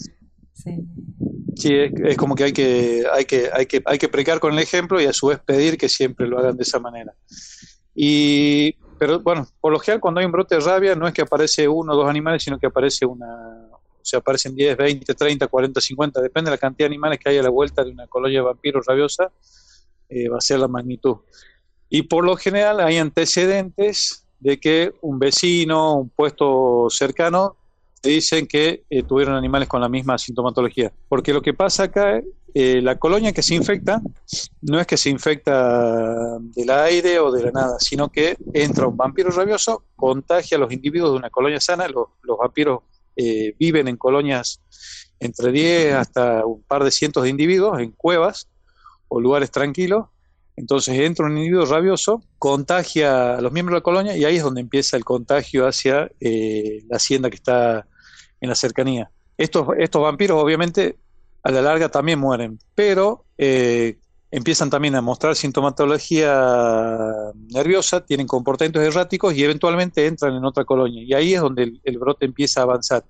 Sí. 1.55 1.71
es, 1.71 2.17
como 2.17 2.35
que 2.35 2.45
hay 2.45 2.53
que, 2.53 3.05
hay, 3.13 3.25
que, 3.25 3.51
hay, 3.53 3.67
que, 3.67 3.83
hay 3.85 3.99
que 3.99 4.09
precar 4.09 4.41
con 4.41 4.55
el 4.55 4.59
ejemplo 4.59 5.01
y 5.01 5.05
a 5.05 5.13
su 5.13 5.27
vez 5.29 5.39
pedir 5.39 5.77
que 5.77 5.89
siempre 5.89 6.27
lo 6.27 6.39
hagan 6.39 6.57
de 6.57 6.63
esa 6.63 6.79
manera. 6.79 7.15
Y, 7.95 8.73
pero 8.99 9.21
bueno, 9.21 9.47
por 9.61 9.73
lo 9.73 9.79
general 9.79 10.01
cuando 10.01 10.21
hay 10.21 10.27
un 10.27 10.33
brote 10.33 10.55
de 10.55 10.61
rabia 10.61 10.95
no 10.95 11.07
es 11.07 11.15
que 11.15 11.23
aparece 11.23 11.69
uno 11.69 11.93
o 11.93 11.97
dos 11.97 12.09
animales, 12.09 12.43
sino 12.43 12.59
que 12.59 12.67
aparece 12.67 13.07
una, 13.07 13.66
sea, 14.07 14.21
aparecen 14.21 14.55
10, 14.55 14.77
20, 14.77 15.15
30, 15.15 15.47
40, 15.47 15.81
50, 15.81 16.21
depende 16.21 16.51
de 16.51 16.57
la 16.57 16.59
cantidad 16.59 16.89
de 16.89 16.95
animales 16.95 17.19
que 17.19 17.29
hay 17.29 17.39
a 17.39 17.43
la 17.43 17.51
vuelta 17.51 17.85
de 17.85 17.91
una 17.91 18.07
colonia 18.07 18.39
de 18.41 18.45
vampiros 18.45 18.87
rabiosa, 18.87 19.31
eh, 20.09 20.29
va 20.29 20.39
a 20.39 20.41
ser 20.41 20.61
la 20.61 20.69
magnitud. 20.69 21.17
Y 21.89 22.03
por 22.03 22.25
lo 22.25 22.37
general 22.37 22.81
hay 22.81 22.99
antecedentes 22.99 24.25
de 24.41 24.59
que 24.59 24.93
un 25.01 25.19
vecino, 25.19 25.95
un 25.95 26.09
puesto 26.11 26.89
cercano, 26.91 27.57
dicen 28.03 28.47
que 28.47 28.85
eh, 28.89 29.03
tuvieron 29.03 29.35
animales 29.35 29.69
con 29.69 29.81
la 29.81 29.89
misma 29.89 30.19
sintomatología. 30.19 30.93
Porque 31.09 31.33
lo 31.33 31.43
que 31.43 31.55
pasa 31.55 31.85
acá, 31.85 32.21
eh, 32.55 32.81
la 32.81 32.97
colonia 32.97 33.33
que 33.33 33.43
se 33.43 33.55
infecta, 33.55 34.01
no 34.63 34.81
es 34.81 34.87
que 34.87 34.97
se 34.97 35.11
infecta 35.11 36.39
del 36.39 36.71
aire 36.71 37.19
o 37.19 37.31
de 37.31 37.45
la 37.45 37.51
nada, 37.51 37.77
sino 37.79 38.09
que 38.09 38.37
entra 38.55 38.87
un 38.87 38.97
vampiro 38.97 39.31
rabioso, 39.31 39.85
contagia 39.95 40.57
a 40.57 40.61
los 40.61 40.73
individuos 40.73 41.13
de 41.13 41.19
una 41.19 41.31
colonia 41.31 41.61
sana. 41.61 41.89
Los, 41.89 42.09
vampiros 42.39 42.81
eh, 43.17 43.55
viven 43.59 43.89
en 43.89 43.97
colonias 43.97 44.61
entre 45.19 45.51
10 45.51 45.95
hasta 45.95 46.45
un 46.45 46.63
par 46.63 46.85
de 46.85 46.91
cientos 46.91 47.23
de 47.23 47.31
individuos, 47.31 47.81
en 47.81 47.93
cuevas 47.93 48.49
o 49.09 49.21
lugares 49.21 49.51
tranquilos, 49.51 50.07
entonces 50.57 50.99
entra 50.99 51.27
un 51.27 51.37
individuo 51.37 51.67
rabioso, 51.67 52.23
contagia 52.39 53.37
a 53.37 53.41
los 53.41 53.53
miembros 53.53 53.75
de 53.75 53.81
la 53.81 53.83
colonia 53.83 54.17
y 54.17 54.25
ahí 54.25 54.37
es 54.37 54.43
donde 54.43 54.63
empieza 54.63 54.97
el 54.97 55.05
contagio 55.05 55.67
hacia 55.67 56.11
eh, 56.19 56.83
la 56.89 56.97
hacienda 56.97 57.29
que 57.29 57.37
está 57.37 57.87
en 58.41 58.49
la 58.49 58.55
cercanía. 58.55 59.11
Estos, 59.37 59.69
estos 59.79 60.03
vampiros 60.03 60.43
obviamente 60.43 60.97
a 61.43 61.51
la 61.51 61.61
larga 61.61 61.91
también 61.91 62.19
mueren, 62.19 62.59
pero 62.75 63.27
eh, 63.37 63.99
empiezan 64.31 64.71
también 64.71 64.95
a 64.97 65.01
mostrar 65.01 65.37
sintomatología 65.37 67.33
nerviosa, 67.53 68.05
tienen 68.05 68.27
comportamientos 68.27 68.83
erráticos 68.83 69.35
y 69.35 69.45
eventualmente 69.45 70.07
entran 70.07 70.35
en 70.35 70.45
otra 70.45 70.65
colonia. 70.65 71.03
Y 71.03 71.15
ahí 71.15 71.35
es 71.35 71.41
donde 71.41 71.73
el, 71.83 71.99
brote 71.99 72.27
empieza 72.27 72.61
a 72.61 72.65
avanzar. 72.65 73.05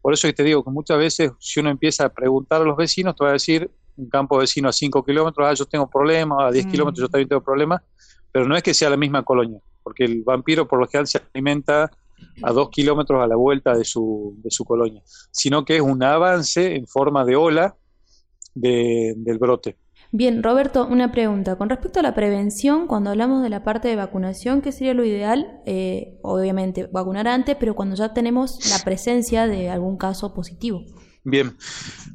Por 0.00 0.14
eso 0.14 0.26
que 0.26 0.32
te 0.32 0.42
digo 0.42 0.64
que 0.64 0.70
muchas 0.70 0.98
veces 0.98 1.32
si 1.38 1.60
uno 1.60 1.70
empieza 1.70 2.06
a 2.06 2.08
preguntar 2.08 2.62
a 2.62 2.64
los 2.64 2.76
vecinos, 2.76 3.14
te 3.14 3.24
va 3.24 3.30
a 3.30 3.34
decir, 3.34 3.70
un 3.96 4.08
campo 4.08 4.38
vecino 4.38 4.68
a 4.68 4.72
5 4.72 5.04
kilómetros, 5.04 5.46
ah, 5.46 5.54
yo 5.54 5.66
tengo 5.66 5.88
problemas, 5.88 6.38
a 6.40 6.50
10 6.50 6.66
mm. 6.66 6.70
kilómetros 6.70 7.06
yo 7.06 7.08
también 7.08 7.28
tengo 7.28 7.42
problemas, 7.42 7.82
pero 8.32 8.48
no 8.48 8.56
es 8.56 8.62
que 8.62 8.74
sea 8.74 8.88
la 8.88 8.96
misma 8.96 9.22
colonia, 9.22 9.60
porque 9.82 10.04
el 10.04 10.22
vampiro 10.22 10.66
por 10.66 10.80
lo 10.80 10.88
general 10.88 11.06
se 11.06 11.20
alimenta 11.34 11.90
a 12.42 12.52
2 12.52 12.70
kilómetros 12.70 13.22
a 13.22 13.26
la 13.26 13.36
vuelta 13.36 13.76
de 13.76 13.84
su, 13.84 14.34
de 14.42 14.50
su 14.50 14.64
colonia, 14.64 15.02
sino 15.30 15.64
que 15.64 15.76
es 15.76 15.82
un 15.82 16.02
avance 16.02 16.74
en 16.74 16.86
forma 16.86 17.24
de 17.24 17.36
ola 17.36 17.76
del 18.54 19.38
brote. 19.38 19.76
Bien, 20.14 20.42
Roberto, 20.42 20.86
una 20.86 21.10
pregunta. 21.10 21.56
Con 21.56 21.70
respecto 21.70 22.00
a 22.00 22.02
la 22.02 22.14
prevención, 22.14 22.86
cuando 22.86 23.08
hablamos 23.08 23.42
de 23.42 23.48
la 23.48 23.64
parte 23.64 23.88
de 23.88 23.96
vacunación, 23.96 24.60
¿qué 24.60 24.70
sería 24.70 24.92
lo 24.92 25.06
ideal? 25.06 25.62
Eh, 25.64 26.18
obviamente, 26.20 26.86
vacunar 26.92 27.26
antes, 27.26 27.56
pero 27.58 27.74
cuando 27.74 27.96
ya 27.96 28.12
tenemos 28.12 28.58
la 28.68 28.78
presencia 28.84 29.46
de 29.46 29.70
algún 29.70 29.96
caso 29.96 30.34
positivo. 30.34 30.84
Bien, 31.24 31.56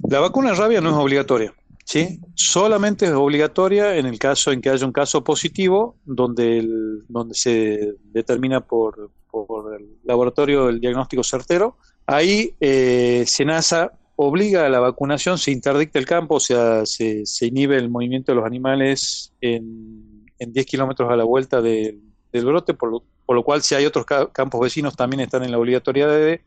la 0.07 0.19
vacuna 0.19 0.51
de 0.51 0.57
rabia 0.57 0.79
no 0.79 0.91
es 0.91 0.95
obligatoria. 0.95 1.55
¿sí? 1.85 2.19
Solamente 2.35 3.05
es 3.05 3.13
obligatoria 3.13 3.95
en 3.95 4.05
el 4.05 4.19
caso 4.19 4.51
en 4.51 4.61
que 4.61 4.69
haya 4.69 4.85
un 4.85 4.91
caso 4.91 5.23
positivo 5.23 5.95
donde, 6.05 6.59
el, 6.59 7.03
donde 7.07 7.33
se 7.33 7.95
determina 8.03 8.61
por, 8.61 9.09
por 9.31 9.73
el 9.73 9.97
laboratorio 10.03 10.69
el 10.69 10.79
diagnóstico 10.79 11.23
certero. 11.23 11.77
Ahí 12.05 12.55
eh, 12.59 13.23
SENASA 13.25 13.93
obliga 14.17 14.65
a 14.65 14.69
la 14.69 14.79
vacunación, 14.79 15.38
se 15.38 15.51
interdicta 15.51 16.00
el 16.00 16.05
campo, 16.05 16.36
o 16.36 16.39
sea, 16.39 16.86
se, 16.86 17.24
inhibe 17.41 17.77
el 17.77 17.89
movimiento 17.89 18.31
de 18.31 18.36
los 18.36 18.45
animales 18.45 19.31
en, 19.39 20.25
en 20.39 20.53
10 20.53 20.65
kilómetros 20.65 21.09
a 21.09 21.15
la 21.15 21.24
vuelta 21.24 21.62
del 21.62 22.01
brote, 22.33 22.74
por 22.74 22.91
lo, 22.91 23.03
por 23.25 23.36
lo, 23.36 23.43
cual 23.43 23.62
si 23.62 23.75
hay 23.75 23.86
otros 23.86 24.05
campos 24.33 24.59
vecinos 24.59 24.95
también 24.95 25.21
están 25.21 25.43
en 25.43 25.51
la 25.51 25.59
obligatoriedad 25.59 26.09
de 26.09 26.41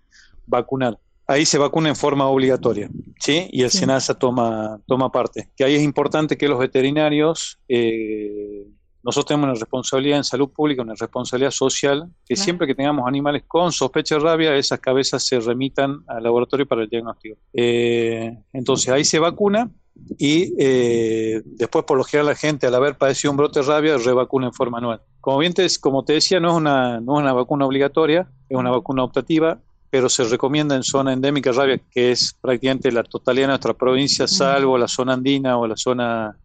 vacunar. 0.47 0.99
Ahí 1.29 1.47
se 1.47 1.59
vacuna 1.59 1.89
en 1.89 1.97
forma 1.97 2.27
obligatoria, 2.27 2.91
¿sí? 3.21 3.47
Y 3.53 3.63
el 3.63 3.71
SENASA 3.71 4.15
toma, 4.19 4.81
toma 4.87 5.13
parte. 5.13 5.49
Que 5.57 5.63
ahí 5.63 5.77
es 5.77 5.83
importante 5.83 6.37
que 6.37 6.49
los 6.49 6.59
veterinarios 6.59 7.61
eh, 7.69 8.67
nosotros 9.03 9.27
tenemos 9.27 9.45
una 9.45 9.59
responsabilidad 9.59 10.19
en 10.19 10.25
salud 10.25 10.51
pública, 10.51 10.83
una 10.83 10.95
responsabilidad 10.95 11.51
social, 11.51 12.09
que 12.27 12.37
siempre 12.37 12.67
que 12.67 12.75
tengamos 12.75 13.09
animales 13.09 13.45
con 13.47 13.73
sospecha 13.73 14.17
de 14.17 14.21
rabia, 14.21 14.55
esas 14.57 14.79
cabezas 14.81 15.25
se 15.25 15.41
remitan 15.41 16.03
al 16.07 16.23
laboratorio 16.23 16.67
para 16.67 16.83
el 16.83 16.89
diagnóstico. 16.89 17.37
Eh, 17.53 18.37
entonces 18.53 18.91
ahí 18.91 19.05
se 19.05 19.19
vacuna 19.19 19.71
y 20.19 20.55
eh, 20.59 21.43
después 21.45 21.85
por 21.85 21.97
lo 21.97 22.05
general 22.05 22.27
la 22.27 22.35
gente 22.35 22.67
al 22.67 22.75
haber 22.75 22.97
padecido 22.97 23.31
un 23.31 23.37
brote 23.39 23.61
de 23.61 23.67
rabia 23.67 23.97
revacuna 23.97 24.47
en 24.47 24.53
forma 24.53 24.79
anual. 24.79 25.01
Como 25.21 25.39
bien 25.39 25.55
te, 25.55 25.67
como 25.81 26.05
te 26.05 26.15
decía, 26.15 26.41
no 26.41 26.51
es, 26.51 26.57
una, 26.57 27.01
no 27.01 27.17
es 27.17 27.23
una 27.23 27.33
vacuna 27.33 27.67
obligatoria, 27.67 28.29
es 28.49 28.57
una 28.57 28.71
vacuna 28.71 29.03
optativa, 29.05 29.59
pero 29.89 30.09
se 30.09 30.25
recomienda 30.25 30.77
en 30.77 30.83
zona 30.83 31.13
endémica 31.13 31.51
de 31.51 31.57
rabia, 31.57 31.81
que 31.91 32.13
es 32.13 32.35
prácticamente 32.41 32.93
la 32.93 33.03
totalidad 33.03 33.45
de 33.45 33.49
nuestra 33.49 33.75
provincia, 33.75 34.29
salvo 34.29 34.79
la 34.79 34.89
zona 34.89 35.15
andina 35.15 35.59
o 35.59 35.67
la 35.67 35.77
zona 35.77 36.37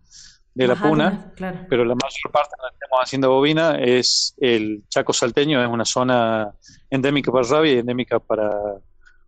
de 0.55 0.67
la 0.67 0.75
Puna, 0.75 1.33
pero 1.69 1.83
la 1.83 1.95
mayor 1.95 2.31
parte 2.31 2.55
de 2.57 2.63
la 2.63 2.69
estamos 2.69 2.99
haciendo 3.03 3.29
bovina 3.29 3.77
es 3.77 4.33
el 4.37 4.83
Chaco 4.87 5.11
salteño, 5.11 5.61
es 5.61 5.69
una 5.69 5.83
zona 5.83 6.53
endémica 6.89 7.29
para 7.29 7.45
rabia 7.45 7.73
y 7.73 7.77
endémica 7.79 8.19
para, 8.19 8.51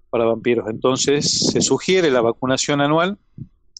para 0.09 0.23
vampiros. 0.23 0.69
Entonces 0.69 1.51
se 1.51 1.59
sugiere 1.59 2.09
la 2.09 2.21
vacunación 2.21 2.79
anual, 2.79 3.17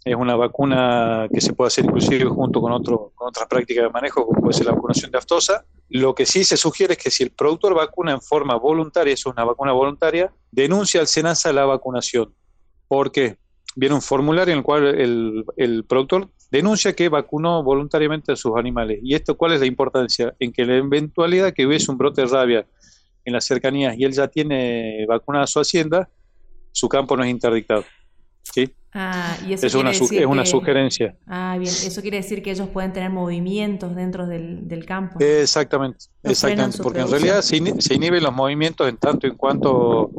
es 0.04 0.16
una 0.16 0.36
vacuna 0.36 1.28
que 1.34 1.40
se 1.40 1.54
puede 1.54 1.68
hacer 1.68 1.86
inclusive 1.86 2.26
junto 2.26 2.62
con, 2.62 2.74
otro, 2.74 3.14
con 3.16 3.30
otras 3.30 3.48
prácticas 3.48 3.86
de 3.86 3.90
manejo, 3.92 4.26
como 4.26 4.42
puede 4.42 4.54
ser 4.54 4.66
la 4.66 4.74
vacunación 4.74 5.10
de 5.12 5.18
aftosa. 5.18 5.66
Lo 5.90 6.14
que 6.14 6.26
sí 6.26 6.44
se 6.44 6.58
sugiere 6.58 6.94
es 6.94 7.00
que 7.00 7.12
si 7.12 7.24
el 7.24 7.32
productor 7.32 7.74
vacuna 7.74 8.12
en 8.12 8.22
forma 8.22 8.56
voluntaria, 8.56 9.14
eso 9.14 9.30
es 9.30 9.36
una 9.36 9.46
vacuna 9.46 9.72
voluntaria, 9.72 10.34
denuncia 10.52 11.00
al 11.00 11.08
SENASA 11.08 11.54
la 11.54 11.66
vacunación. 11.66 12.34
¿Por 12.90 13.12
qué? 13.12 13.38
Viene 13.76 13.96
un 13.96 14.02
formulario 14.02 14.54
en 14.54 14.60
el 14.60 14.64
cual 14.66 14.86
el, 14.88 15.46
el 15.56 15.86
productor 15.86 16.30
denuncia 16.50 16.94
que 16.94 17.10
vacunó 17.10 17.64
voluntariamente 17.64 18.32
a 18.32 18.36
sus 18.36 18.56
animales. 18.56 19.00
¿Y 19.04 19.16
esto 19.16 19.36
cuál 19.36 19.54
es 19.54 19.60
la 19.60 19.66
importancia? 19.66 20.34
En 20.40 20.52
que 20.52 20.66
la 20.66 20.76
eventualidad 20.76 21.54
que 21.54 21.66
hubiese 21.66 21.92
un 21.92 21.98
brote 21.98 22.22
de 22.22 22.28
rabia 22.28 22.66
en 23.26 23.34
las 23.34 23.46
cercanías 23.46 23.98
y 23.98 24.06
él 24.06 24.14
ya 24.14 24.28
tiene 24.28 25.06
vacunada 25.08 25.48
su 25.48 25.60
hacienda, 25.60 26.10
su 26.72 26.88
campo 26.88 27.18
no 27.18 27.24
es 27.24 27.30
interdictado. 27.30 27.84
¿Sí? 28.44 28.74
Ah, 28.94 29.38
y 29.46 29.54
eso 29.54 29.68
es, 29.68 29.76
una, 29.76 29.92
es 29.92 30.26
una 30.26 30.46
sugerencia. 30.46 31.16
Ah, 31.28 31.58
bien. 31.60 31.72
Eso 31.72 32.02
quiere 32.02 32.18
decir 32.18 32.42
que 32.42 32.52
ellos 32.52 32.70
pueden 32.70 32.94
tener 32.94 33.10
movimientos 33.12 33.94
dentro 33.94 34.26
del, 34.26 34.68
del 34.68 34.86
campo. 34.86 35.20
Exactamente, 35.20 36.06
exactamente. 36.24 36.78
Porque 36.82 37.02
en 37.02 37.12
realidad 37.12 37.42
se, 37.42 37.60
se 37.82 37.94
inhiben 37.94 38.24
los 38.24 38.34
movimientos 38.34 38.88
en 38.88 38.98
tanto 38.98 39.28
en 39.28 39.36
cuanto 39.36 40.12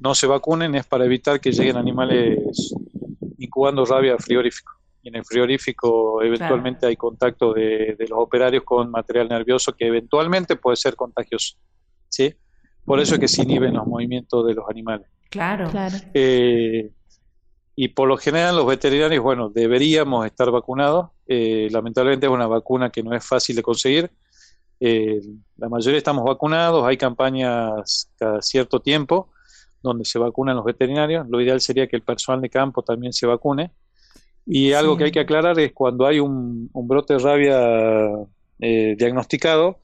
no 0.00 0.14
se 0.14 0.26
vacunen, 0.26 0.74
es 0.74 0.86
para 0.86 1.04
evitar 1.04 1.38
que 1.40 1.52
lleguen 1.52 1.76
animales 1.76 2.38
incubando 3.36 3.84
rabia 3.84 4.16
frigorífico 4.18 4.77
en 5.08 5.16
el 5.16 5.24
frigorífico 5.24 6.22
eventualmente 6.22 6.86
hay 6.86 6.96
contacto 6.96 7.52
de, 7.52 7.96
los 7.98 8.18
operarios 8.18 8.62
con 8.64 8.90
material 8.90 9.28
nervioso 9.28 9.72
que 9.72 9.86
eventualmente 9.86 10.56
puede 10.56 10.76
ser 10.76 10.94
contagioso. 10.94 11.56
¿sí? 12.08 12.34
Por 12.84 13.00
eso 13.00 13.14
es 13.14 13.20
que 13.20 13.28
se 13.28 13.42
inhiben 13.42 13.74
los 13.74 13.86
movimientos 13.86 14.46
de 14.46 14.54
los 14.54 14.68
animales. 14.68 15.06
Claro, 15.30 15.70
claro. 15.70 15.96
Eh, 16.14 16.90
y 17.74 17.88
por 17.88 18.08
lo 18.08 18.16
general 18.16 18.56
los 18.56 18.66
veterinarios, 18.66 19.22
bueno, 19.22 19.50
deberíamos 19.50 20.26
estar 20.26 20.50
vacunados. 20.50 21.10
Eh, 21.26 21.68
lamentablemente 21.70 22.26
es 22.26 22.32
una 22.32 22.46
vacuna 22.46 22.90
que 22.90 23.02
no 23.02 23.14
es 23.14 23.24
fácil 23.24 23.56
de 23.56 23.62
conseguir. 23.62 24.10
Eh, 24.80 25.20
la 25.56 25.68
mayoría 25.68 25.98
estamos 25.98 26.24
vacunados, 26.24 26.86
hay 26.86 26.96
campañas 26.96 28.10
cada 28.16 28.40
cierto 28.42 28.80
tiempo 28.80 29.30
donde 29.82 30.04
se 30.04 30.18
vacunan 30.18 30.56
los 30.56 30.64
veterinarios. 30.64 31.28
Lo 31.28 31.40
ideal 31.40 31.60
sería 31.60 31.86
que 31.86 31.96
el 31.96 32.02
personal 32.02 32.40
de 32.40 32.50
campo 32.50 32.82
también 32.82 33.12
se 33.12 33.26
vacune. 33.26 33.72
Y 34.50 34.72
algo 34.72 34.96
que 34.96 35.04
hay 35.04 35.12
que 35.12 35.20
aclarar 35.20 35.60
es 35.60 35.72
cuando 35.74 36.06
hay 36.06 36.20
un, 36.20 36.70
brote 36.72 37.12
de 37.12 37.18
rabia 37.18 38.26
eh, 38.58 38.96
diagnosticado, 38.98 39.78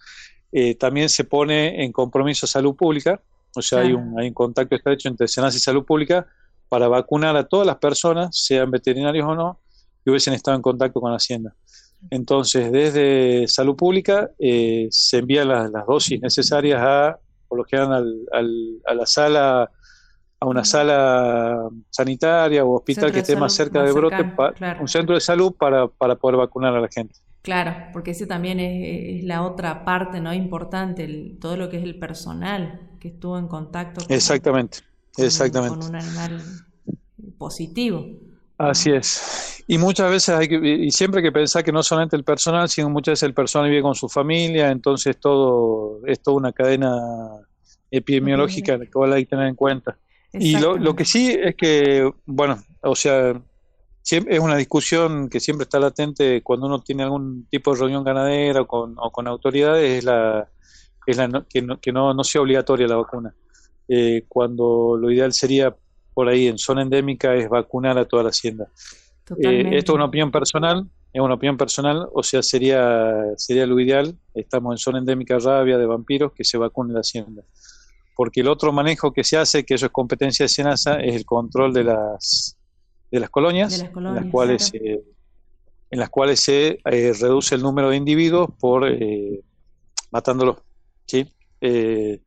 eh, 0.51 0.75
también 0.75 1.11
se 1.11 1.25
pone 1.25 1.85
en 1.85 1.93
compromiso 1.93 2.47
salud 2.47 2.75
pública, 2.75 3.21
o 3.55 3.61
sea, 3.61 3.81
hay, 3.81 3.93
un, 3.93 4.19
hay 4.19 4.29
un 4.29 4.35
contacto 4.35 4.75
estrecho 4.75 5.11
entre 5.11 5.29
SENAS 5.29 5.55
y 5.55 5.59
salud 5.59 5.85
pública 5.85 6.27
para 6.71 6.89
vacunar 6.89 7.37
a 7.37 7.45
todas 7.45 7.67
las 7.67 7.77
personas, 7.77 8.37
sean 8.39 8.71
veterinarios 8.71 9.27
o 9.29 9.35
no, 9.35 9.61
que 10.03 10.11
hubiesen 10.11 10.33
estado 10.33 10.57
en 10.57 10.63
contacto 10.63 10.99
con 10.99 11.11
la 11.11 11.19
Hacienda. 11.19 11.55
Entonces, 12.11 12.73
desde 12.73 13.47
salud 13.49 13.77
pública 13.77 14.31
eh, 14.39 14.89
se 14.91 15.19
envían 15.19 15.49
las, 15.49 15.71
dosis 15.87 16.23
necesarias 16.23 16.81
a, 16.83 17.19
por 17.49 17.59
lo 17.59 17.65
que 17.65 17.77
al, 17.77 18.27
a 18.33 18.95
la 18.95 19.07
sala 19.07 19.71
a 20.45 20.47
una 20.47 20.65
sala 20.65 21.69
sanitaria 21.91 22.65
o 22.65 22.77
hospital 22.77 23.11
que 23.11 23.21
esté 23.21 23.35
más 23.35 23.55
cerca 23.55 23.83
de 23.83 23.93
brote, 23.93 24.33
un 24.79 24.89
centro 24.89 25.15
de 25.15 25.21
salud 25.21 25.55
para, 25.59 25.89
para, 25.89 26.17
poder 26.17 26.37
vacunar 26.37 26.77
a 26.77 26.81
la 26.81 26.89
gente. 26.89 27.15
Claro, 27.41 27.75
porque 27.93 28.11
ese 28.11 28.27
también 28.27 28.61
es, 28.61 29.25
la 29.25 29.43
otra 29.43 29.85
parte 29.85 30.21
no 30.21 30.35
importante, 30.35 31.37
todo 31.41 31.57
lo 31.57 31.71
que 31.71 31.79
es 31.79 31.85
el 31.85 31.99
personal 31.99 32.91
que 33.01 33.09
estuvo 33.09 33.39
en 33.39 33.49
contacto 33.49 34.03
con, 34.07 34.15
exactamente, 34.15 34.79
exactamente. 35.17 35.79
con 35.79 35.89
un 35.89 35.97
animal 35.97 36.43
positivo. 37.39 38.05
Así 38.59 38.91
es. 38.91 39.65
Y 39.67 39.79
muchas 39.79 40.11
veces 40.11 40.29
hay 40.29 40.49
que, 40.49 40.57
y 40.57 40.91
siempre 40.91 41.21
hay 41.21 41.25
que 41.25 41.33
pensar 41.33 41.65
que 41.65 41.73
no 41.73 41.83
solamente 41.83 42.17
el 42.17 42.25
personal, 42.25 42.69
sino 42.69 42.91
muchas 42.91 43.13
veces 43.13 43.23
el 43.25 43.35
personal 43.35 43.71
vive 43.71 43.81
con 43.81 43.95
su 43.95 44.11
familia, 44.11 44.71
entonces 44.71 45.19
todo 45.19 46.01
es 46.07 46.21
toda 46.21 46.37
una 46.37 46.53
cadena 46.53 47.01
epidemiológica 47.91 48.79
que 48.79 48.91
hay 49.13 49.25
que 49.25 49.31
tener 49.31 49.49
en 49.49 49.55
cuenta. 49.55 49.97
Y 50.39 50.59
lo, 50.59 50.77
lo, 50.77 50.97
que 50.97 51.05
sí 51.05 51.37
es 51.41 51.55
que, 51.55 52.11
bueno, 52.27 52.63
o 52.83 52.97
sea, 52.97 53.41
es 54.11 54.41
una 54.41 54.57
discusión 54.57 55.29
que 55.29 55.41
siempre 55.41 55.65
está 55.65 55.79
latente 55.79 56.43
cuando 56.43 56.67
uno 56.67 56.81
tiene 56.81 57.05
algún 57.05 57.47
tipo 57.51 57.73
de 57.73 57.81
reunión 57.81 58.05
ganadera 58.05 58.63
o 58.63 58.67
con, 58.67 58.95
o 58.99 59.11
con 59.11 59.29
autoridades, 59.29 59.99
es 59.99 60.05
la, 60.05 60.49
es 61.07 61.17
la 61.17 61.45
que, 61.49 61.63
no, 61.63 61.81
que 61.81 61.93
no, 61.93 62.13
no 62.13 62.25
sea 62.25 62.43
obligatoria 62.43 62.89
la 62.89 62.97
vacuna. 62.97 63.35
Eh, 63.89 64.25
cuando 64.29 64.97
lo 64.99 65.11
ideal 65.11 65.33
sería, 65.33 65.75
por 66.13 66.29
ahí, 66.29 66.49
en 66.49 66.59
zona 66.59 66.83
endémica, 66.83 67.35
es 67.35 67.49
vacunar 67.49 67.97
a 67.97 68.05
toda 68.05 68.25
la 68.25 68.31
hacienda. 68.31 68.69
Eh, 69.39 69.71
esto 69.73 69.93
es 69.93 69.97
una 69.97 70.07
opinión 70.07 70.31
personal, 70.31 70.87
es 71.13 71.21
una 71.21 71.35
opinión 71.35 71.57
personal, 71.57 72.09
o 72.13 72.23
sea, 72.23 72.43
sería, 72.43 73.15
sería 73.37 73.67
lo 73.67 73.79
ideal, 73.79 74.15
estamos 74.35 74.75
en 74.75 74.79
zona 74.79 74.99
endémica 74.99 75.39
rabia 75.39 75.79
de 75.79 75.87
vampiros, 75.87 76.33
que 76.33 76.45
se 76.45 76.59
vacune 76.59 76.93
la 76.93 77.01
hacienda 77.01 77.43
porque 78.15 78.41
el 78.41 78.49
otro 78.49 78.73
manejo 78.73 79.13
que 79.13 79.25
se 79.25 79.37
hace, 79.37 79.65
que 79.65 79.75
eso 79.75 79.87
es 79.87 79.93
competencia 79.93 80.45
de 80.45 80.49
SENASA, 80.49 81.01
es 81.01 81.15
el 81.15 81.25
control 81.25 81.73
de 81.73 81.85
las, 81.85 82.57
de 83.11 83.21
las 83.21 83.31
colonias, 83.31 83.81
en 83.81 84.15
las 84.15 84.27
cuales, 84.27 84.73
en 84.75 85.99
las 85.99 86.11
cuales 86.11 86.41
se 86.41 86.79
eh, 86.85 87.13
reduce 87.21 87.55
el 87.55 87.63
número 87.63 87.91
de 87.91 87.97
individuos 87.97 88.51
por 88.59 88.89
eh, 88.89 89.41
matándolos. 90.11 90.59
¿sí? 91.07 91.27
Eh, 91.61 92.21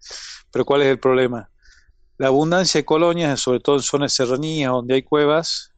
pero 0.51 0.65
¿cuál 0.65 0.81
es 0.81 0.87
el 0.87 0.99
problema? 0.99 1.49
La 2.17 2.27
abundancia 2.27 2.79
de 2.79 2.85
colonias, 2.85 3.39
sobre 3.39 3.59
todo 3.59 3.77
en 3.77 3.81
zonas 3.81 4.13
serranías 4.13 4.71
donde 4.71 4.95
hay 4.95 5.03
cuevas, 5.03 5.71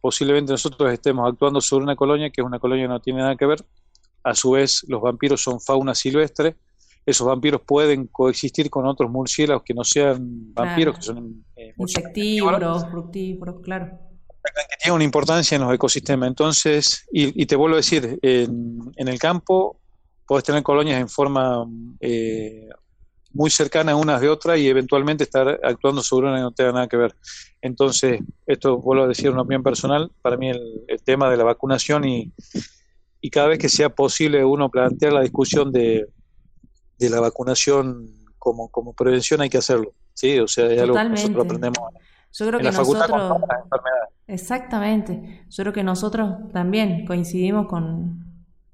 posiblemente 0.00 0.52
nosotros 0.52 0.92
estemos 0.92 1.26
actuando 1.26 1.58
sobre 1.60 1.84
una 1.84 1.96
colonia 1.96 2.28
que 2.28 2.42
es 2.42 2.46
una 2.46 2.58
colonia 2.58 2.84
que 2.84 2.88
no 2.88 3.00
tiene 3.00 3.20
nada 3.20 3.36
que 3.36 3.46
ver. 3.46 3.64
A 4.22 4.34
su 4.34 4.50
vez, 4.50 4.84
los 4.88 5.00
vampiros 5.00 5.40
son 5.42 5.60
fauna 5.60 5.94
silvestre 5.94 6.56
esos 7.06 7.26
vampiros 7.26 7.60
pueden 7.62 8.06
coexistir 8.06 8.70
con 8.70 8.86
otros 8.86 9.10
murciélagos 9.10 9.62
que 9.62 9.74
no 9.74 9.84
sean 9.84 10.52
vampiros, 10.54 10.96
que 10.96 11.02
son 11.02 11.44
eh, 11.56 11.74
insectívoros, 11.76 12.88
fructívoros, 12.90 13.60
claro. 13.62 13.98
Que 14.42 14.76
tiene 14.82 14.94
una 14.94 15.04
importancia 15.04 15.56
en 15.56 15.62
los 15.62 15.74
ecosistemas. 15.74 16.28
Entonces, 16.28 17.06
y, 17.12 17.46
te 17.46 17.56
vuelvo 17.56 17.76
a 17.76 17.78
decir, 17.78 18.18
en, 18.22 18.92
el 18.96 19.18
campo 19.18 19.80
puedes 20.26 20.44
tener 20.44 20.62
colonias 20.62 21.00
en 21.00 21.08
forma 21.08 21.66
eh, 22.00 22.68
muy 23.32 23.50
cercanas 23.50 23.94
unas 23.94 24.20
de 24.20 24.28
otras 24.28 24.58
y 24.58 24.68
eventualmente 24.68 25.24
estar 25.24 25.60
actuando 25.62 26.02
sobre 26.02 26.28
una 26.28 26.36
que 26.36 26.42
no 26.42 26.52
tenga 26.52 26.72
nada 26.72 26.88
que 26.88 26.96
ver. 26.96 27.14
Entonces, 27.60 28.20
esto 28.46 28.78
vuelvo 28.78 29.04
a 29.04 29.08
decir 29.08 29.30
una 29.30 29.42
opinión 29.42 29.62
personal, 29.62 30.10
para 30.22 30.36
mí 30.36 30.50
el, 30.50 31.02
tema 31.04 31.30
de 31.30 31.36
la 31.36 31.44
vacunación 31.44 32.06
y, 32.06 32.32
y, 33.20 33.30
cada 33.30 33.48
vez 33.48 33.58
que 33.58 33.68
sea 33.68 33.88
posible 33.88 34.44
uno 34.44 34.70
plantear 34.70 35.14
la 35.14 35.22
discusión 35.22 35.72
de, 35.72 36.06
de 36.98 37.10
la 37.10 37.20
vacunación 37.20 38.10
como, 38.38 38.68
como 38.68 38.92
prevención 38.92 39.40
hay 39.40 39.50
que 39.50 39.58
hacerlo. 39.58 39.92
Sí, 40.12 40.38
o 40.38 40.46
sea, 40.46 40.66
es 40.66 40.80
algo 40.80 40.94
que 40.94 41.08
nosotros 41.08 41.44
aprendemos 41.44 41.78
yo 42.36 42.48
creo 42.48 42.58
que 42.58 42.72
nosotros, 42.72 43.42
exactamente, 44.26 45.44
yo 45.48 45.62
creo 45.62 45.72
que 45.72 45.84
nosotros 45.84 46.52
también 46.52 47.06
coincidimos 47.06 47.68
con, 47.68 48.24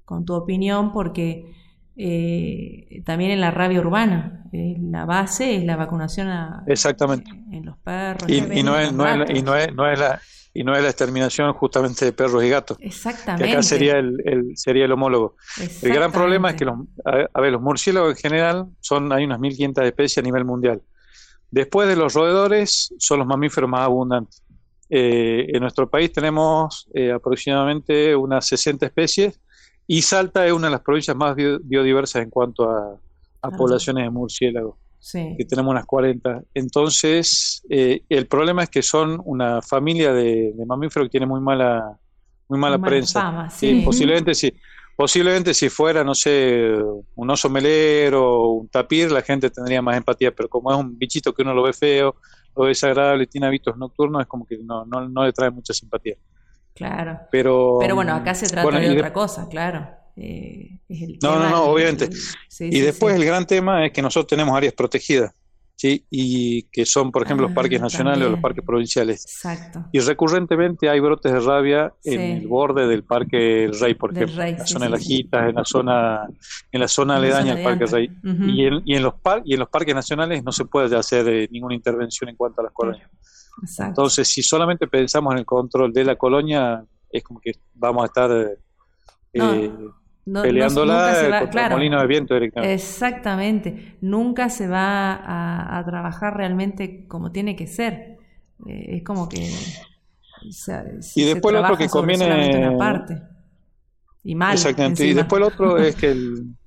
con 0.03 0.25
tu 0.25 0.33
opinión 0.33 0.91
porque 0.91 1.53
eh, 1.95 3.03
también 3.05 3.29
en 3.29 3.39
la 3.39 3.51
rabia 3.51 3.79
urbana, 3.79 4.45
eh, 4.51 4.77
la 4.79 5.05
base 5.05 5.57
es 5.57 5.63
la 5.63 5.75
vacunación 5.75 6.29
a, 6.29 6.63
Exactamente. 6.65 7.29
En, 7.51 7.63
los 7.63 7.77
perros. 7.77 8.27
Y, 8.27 8.63
no 8.63 8.79
es, 8.79 8.91
no, 8.91 9.07
es, 9.07 9.29
y 9.29 9.43
no, 9.43 9.55
es, 9.55 9.71
no 9.75 9.87
es 9.87 9.99
la 9.99 10.19
y 10.53 10.63
no 10.63 10.75
es 10.75 10.81
la 10.81 10.89
exterminación 10.89 11.53
justamente 11.53 12.05
de 12.05 12.13
perros 12.13 12.43
y 12.43 12.49
gatos. 12.49 12.77
Exactamente. 12.81 13.45
Que 13.45 13.51
acá 13.51 13.63
sería 13.63 13.97
el, 13.97 14.21
el 14.25 14.57
sería 14.57 14.85
el 14.85 14.91
homólogo. 14.91 15.35
El 15.81 15.93
gran 15.93 16.11
problema 16.11 16.49
es 16.49 16.55
que 16.55 16.65
los, 16.65 16.75
a, 17.05 17.41
ver, 17.41 17.51
los 17.51 17.61
murciélagos 17.61 18.11
en 18.11 18.17
general 18.17 18.67
son 18.81 19.11
hay 19.13 19.23
unas 19.23 19.39
1500 19.39 19.85
especies 19.85 20.17
a 20.17 20.21
nivel 20.21 20.45
mundial. 20.45 20.81
Después 21.49 21.87
de 21.87 21.95
los 21.95 22.13
roedores, 22.13 22.93
son 22.97 23.19
los 23.19 23.27
mamíferos 23.27 23.69
más 23.69 23.81
abundantes. 23.81 24.41
Eh, 24.89 25.47
en 25.53 25.61
nuestro 25.61 25.89
país 25.89 26.11
tenemos 26.11 26.89
eh, 26.93 27.11
aproximadamente 27.11 28.13
unas 28.13 28.45
60 28.47 28.87
especies 28.87 29.39
y 29.87 30.01
Salta 30.01 30.45
es 30.45 30.51
una 30.51 30.67
de 30.67 30.71
las 30.71 30.81
provincias 30.81 31.15
más 31.15 31.33
biodiversas 31.35 32.23
en 32.23 32.29
cuanto 32.29 32.69
a, 32.69 32.97
poblaciones 33.57 34.03
de 34.03 34.09
murciélagos, 34.09 34.75
que 35.37 35.45
tenemos 35.45 35.71
unas 35.71 35.85
40. 35.85 36.43
Entonces, 36.53 37.63
eh, 37.69 38.01
el 38.09 38.27
problema 38.27 38.63
es 38.63 38.69
que 38.69 38.81
son 38.81 39.21
una 39.25 39.61
familia 39.61 40.13
de, 40.13 40.53
mamíferos 40.65 41.07
que 41.07 41.11
tiene 41.11 41.25
muy 41.25 41.41
mala, 41.41 41.97
muy 42.47 42.59
mala 42.59 42.77
prensa. 42.79 43.49
posiblemente 43.83 44.33
sí. 44.33 44.53
Posiblemente 44.95 45.53
si 45.55 45.69
fuera, 45.69 46.03
no 46.03 46.13
sé, 46.13 46.75
un 47.15 47.29
oso 47.29 47.49
melero 47.49 48.23
o 48.23 48.51
un 48.51 48.67
tapir, 48.67 49.11
la 49.11 49.23
gente 49.23 49.49
tendría 49.49 49.81
más 49.81 49.97
empatía, 49.97 50.31
pero 50.31 50.47
como 50.47 50.71
es 50.71 50.77
un 50.77 50.95
bichito 50.95 51.33
que 51.33 51.41
uno 51.41 51.55
lo 51.55 51.63
ve 51.63 51.73
feo, 51.73 52.15
lo 52.55 52.63
ve 52.63 52.69
desagradable, 52.69 53.25
tiene 53.25 53.47
hábitos 53.47 53.75
nocturnos, 53.77 54.21
es 54.21 54.27
como 54.27 54.45
que 54.45 54.59
no, 54.59 54.85
no, 54.85 55.07
no 55.09 55.25
le 55.25 55.33
trae 55.33 55.49
mucha 55.49 55.73
simpatía. 55.73 56.17
Claro. 56.75 57.19
Pero, 57.31 57.77
pero 57.79 57.95
bueno, 57.95 58.13
acá 58.13 58.35
se 58.35 58.47
trata 58.47 58.79
de 58.79 58.91
otra 58.91 59.11
cosa, 59.11 59.47
claro. 59.49 60.00
Eh, 60.15 60.79
no, 61.21 61.39
no, 61.39 61.49
no, 61.49 61.63
obviamente. 61.65 62.09
y 62.59 62.79
después 62.79 63.15
el 63.15 63.25
gran 63.25 63.45
tema 63.45 63.85
es 63.85 63.91
que 63.91 64.01
nosotros 64.01 64.27
tenemos 64.27 64.55
áreas 64.55 64.73
protegidas. 64.73 65.33
¿sí? 65.81 66.05
y 66.11 66.63
que 66.63 66.85
son, 66.85 67.11
por 67.11 67.23
ejemplo, 67.23 67.47
los 67.47 67.55
parques 67.55 67.79
ah, 67.79 67.85
nacionales 67.85 68.27
o 68.27 68.29
los 68.29 68.39
parques 68.39 68.63
provinciales. 68.63 69.25
Exacto. 69.25 69.83
Y 69.91 69.99
recurrentemente 69.99 70.87
hay 70.87 70.99
brotes 70.99 71.33
de 71.33 71.39
rabia 71.39 71.91
en 72.03 72.21
el 72.21 72.47
borde 72.47 72.85
del 72.85 73.03
Parque 73.03 73.63
El 73.63 73.79
Rey, 73.79 73.95
por 73.95 74.15
ejemplo, 74.15 74.43
en 74.43 74.59
la 74.59 74.67
zona 74.67 74.85
de 74.85 74.91
las 74.91 75.01
Jitas, 75.01 75.49
en 75.49 75.55
la 75.55 75.65
zona, 75.65 76.27
en 76.71 76.79
la 76.79 76.87
zona 76.87 77.15
aledaña 77.15 77.53
al 77.53 77.63
Parque 77.63 77.85
El 77.85 77.89
Rey. 77.89 78.09
y, 78.23 78.65
en, 78.65 78.81
y, 78.85 78.95
en 78.95 79.01
los 79.01 79.15
par 79.15 79.41
y 79.43 79.53
en 79.53 79.59
los 79.59 79.69
parques 79.69 79.95
nacionales 79.95 80.43
no 80.43 80.51
se 80.51 80.65
puede 80.65 80.95
hacer 80.95 81.27
eh, 81.27 81.47
ninguna 81.49 81.73
intervención 81.73 82.29
en 82.29 82.35
cuanto 82.35 82.61
a 82.61 82.65
las 82.65 82.73
colonias. 82.73 83.09
Entonces, 83.79 84.27
si 84.27 84.43
solamente 84.43 84.85
pensamos 84.85 85.33
en 85.33 85.39
el 85.39 85.45
control 85.45 85.91
de 85.91 86.03
la 86.03 86.15
colonia, 86.15 86.85
es 87.09 87.23
como 87.23 87.39
que 87.39 87.53
vamos 87.73 88.03
a 88.03 88.05
estar... 88.05 88.31
Eh, 89.33 89.71
peleándola 90.33 91.39
contra 91.41 91.69
molino 91.69 91.99
de 91.99 92.07
viento 92.07 92.33
directamente. 92.33 92.73
Exactamente, 92.73 93.97
nunca 94.01 94.49
se 94.49 94.67
va 94.67 95.77
a, 95.77 95.83
trabajar 95.85 96.37
realmente 96.37 97.07
como 97.07 97.31
tiene 97.31 97.55
que 97.55 97.67
ser. 97.67 98.17
Eh, 98.67 98.97
es 98.97 99.03
como 99.03 99.27
que... 99.27 99.49
y 101.15 101.23
después 101.23 101.53
lo 101.53 101.61
otro 101.61 101.77
que 101.77 101.87
conviene... 101.87 102.75
parte. 102.77 103.21
Y 104.23 104.35
mal. 104.35 104.53
Exactamente, 104.53 105.05
y 105.05 105.13
después 105.13 105.39
lo 105.39 105.47
otro 105.47 105.77
es 105.77 105.95
que 105.95 106.15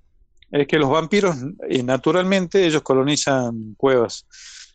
es 0.51 0.69
que 0.69 0.79
los 0.79 0.89
vampiros 0.89 1.37
eh, 1.69 1.83
naturalmente 1.83 2.65
ellos 2.65 2.83
colonizan 2.83 3.75
cuevas 3.77 4.25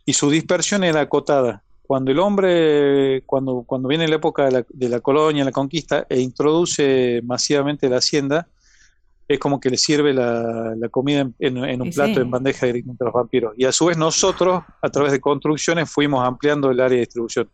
y 0.05 0.13
su 0.13 0.29
dispersión 0.29 0.83
era 0.83 1.01
acotada. 1.01 1.63
Cuando 1.83 2.11
el 2.11 2.19
hombre, 2.19 3.23
cuando, 3.25 3.63
cuando 3.65 3.87
viene 3.87 4.07
la 4.07 4.15
época 4.15 4.45
de 4.45 4.51
la, 4.51 4.65
de 4.67 4.89
la 4.89 4.99
colonia, 4.99 5.43
la 5.43 5.51
conquista, 5.51 6.05
e 6.09 6.19
introduce 6.19 7.21
masivamente 7.23 7.89
la 7.89 7.97
hacienda, 7.97 8.47
es 9.29 9.37
como 9.37 9.59
que 9.59 9.69
le 9.69 9.77
sirve 9.77 10.11
la, 10.11 10.75
comida 10.89 11.29
en, 11.37 11.81
un 11.81 11.89
plato, 11.91 12.19
en 12.19 12.31
bandeja 12.31 12.65
directamente 12.65 13.03
a 13.03 13.05
los 13.05 13.13
vampiros. 13.13 13.53
Y 13.55 13.65
a 13.65 13.71
su 13.71 13.85
vez 13.85 13.95
nosotros, 13.95 14.63
a 14.81 14.89
través 14.89 15.11
de 15.11 15.21
construcciones, 15.21 15.87
fuimos 15.87 16.27
ampliando 16.27 16.71
el 16.71 16.79
área 16.79 16.95
de 16.95 17.01
distribución. 17.01 17.47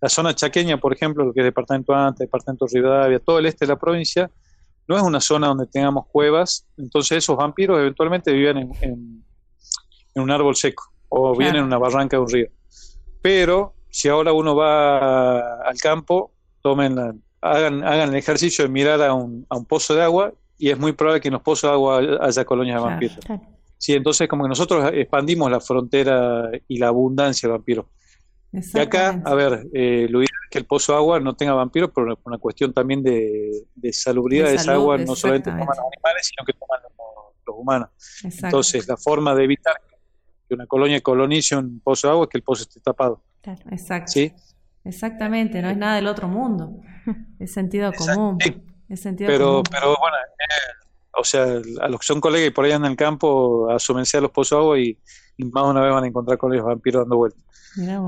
La 0.00 0.08
zona 0.08 0.36
chaqueña, 0.36 0.78
por 0.78 0.94
ejemplo, 0.94 1.24
lo 1.24 1.32
que 1.32 1.40
es 1.40 1.44
Departamento 1.44 1.92
Ante, 1.92 2.24
Departamento 2.24 2.66
Rivadavia, 2.72 3.18
todo 3.18 3.40
el 3.40 3.46
este 3.46 3.66
de 3.66 3.72
la 3.72 3.76
provincia, 3.76 4.30
no 4.86 4.96
es 4.96 5.02
una 5.02 5.20
zona 5.20 5.48
donde 5.48 5.66
tengamos 5.66 6.06
cuevas, 6.06 6.64
entonces 6.76 7.18
esos 7.18 7.36
vampiros 7.36 7.80
eventualmente 7.80 8.32
vivían 8.32 8.58
en, 8.80 9.24
un 10.14 10.30
árbol 10.30 10.54
seco 10.54 10.84
o 11.08 11.36
viven 11.36 11.56
en 11.56 11.64
una 11.64 11.78
barranca 11.78 12.18
de 12.18 12.22
un 12.22 12.30
río. 12.30 12.48
Pero 13.20 13.74
si 13.90 14.08
ahora 14.08 14.32
uno 14.32 14.54
va 14.54 15.60
al 15.62 15.76
campo, 15.78 16.30
tomen 16.62 17.20
hagan, 17.40 17.82
hagan 17.82 18.10
el 18.10 18.14
ejercicio 18.14 18.64
de 18.64 18.70
mirar 18.70 19.02
a 19.02 19.12
un, 19.12 19.44
a 19.48 19.56
un 19.56 19.64
pozo 19.64 19.96
de 19.96 20.04
agua 20.04 20.32
y 20.58 20.70
es 20.70 20.78
muy 20.78 20.92
probable 20.92 21.20
que 21.20 21.28
en 21.28 21.34
los 21.34 21.42
pozos 21.42 21.70
de 21.70 21.74
agua 21.74 22.00
haya 22.20 22.44
colonias 22.44 22.76
de 22.76 22.88
vampiros. 22.88 23.18
Sí, 23.78 23.92
entonces 23.92 24.26
como 24.28 24.44
que 24.44 24.48
nosotros 24.48 24.90
expandimos 24.94 25.50
la 25.50 25.60
frontera 25.60 26.50
y 26.66 26.78
la 26.78 26.88
abundancia 26.88 27.48
de 27.48 27.52
vampiros. 27.52 27.86
Y 28.52 28.78
acá, 28.78 29.20
a 29.24 29.34
ver, 29.34 29.66
eh, 29.74 30.06
lo 30.08 30.20
ideal 30.20 30.40
es 30.44 30.50
que 30.50 30.58
el 30.58 30.64
pozo 30.64 30.92
de 30.92 30.98
agua 30.98 31.20
no 31.20 31.34
tenga 31.34 31.52
vampiros 31.52 31.90
por 31.90 32.04
una, 32.24 32.38
cuestión 32.38 32.72
también 32.72 33.02
de, 33.02 33.66
salubridad 33.92 34.48
de, 34.48 34.54
esa 34.54 34.72
agua, 34.72 34.96
no 34.96 35.14
solamente 35.14 35.50
toman 35.50 35.66
los 35.66 35.78
animales, 35.78 36.32
sino 36.34 36.46
que 36.46 36.52
toman 36.54 36.80
los, 36.82 37.56
humanos. 37.58 37.90
Entonces, 38.24 38.88
la 38.88 38.96
forma 38.96 39.34
de 39.34 39.44
evitar 39.44 39.74
que 40.48 40.54
una 40.54 40.66
colonia 40.66 41.00
colonice 41.00 41.56
un 41.56 41.80
pozo 41.80 42.08
de 42.08 42.12
agua 42.12 42.24
es 42.24 42.30
que 42.30 42.38
el 42.38 42.44
pozo 42.44 42.62
esté 42.62 42.80
tapado. 42.80 43.22
exacto. 43.70 44.12
¿Sí? 44.12 44.32
Exactamente, 44.84 45.60
no 45.60 45.68
es 45.68 45.76
nada 45.76 45.96
del 45.96 46.06
otro 46.06 46.28
mundo, 46.28 46.80
es 47.38 47.52
sentido 47.52 47.92
común 47.92 48.38
pero, 48.88 49.62
pero 49.70 49.96
bueno, 49.98 50.16
eh, 50.16 50.86
o 51.16 51.24
sea, 51.24 51.44
a 51.80 51.88
los 51.88 52.00
que 52.00 52.06
son 52.06 52.20
colegas 52.20 52.48
y 52.48 52.50
por 52.50 52.64
ahí 52.64 52.72
andan 52.72 52.88
en 52.88 52.92
el 52.92 52.96
campo, 52.96 53.70
asumense 53.70 54.18
a 54.18 54.20
los 54.20 54.30
pozos 54.30 54.58
agua 54.58 54.78
y, 54.78 54.98
más 55.38 55.64
una 55.64 55.80
vez 55.80 55.92
van 55.92 56.04
a 56.04 56.06
encontrar 56.06 56.38
con 56.38 56.54
los 56.54 56.64
vampiros 56.64 57.02
dando 57.02 57.16
vueltas. 57.16 57.42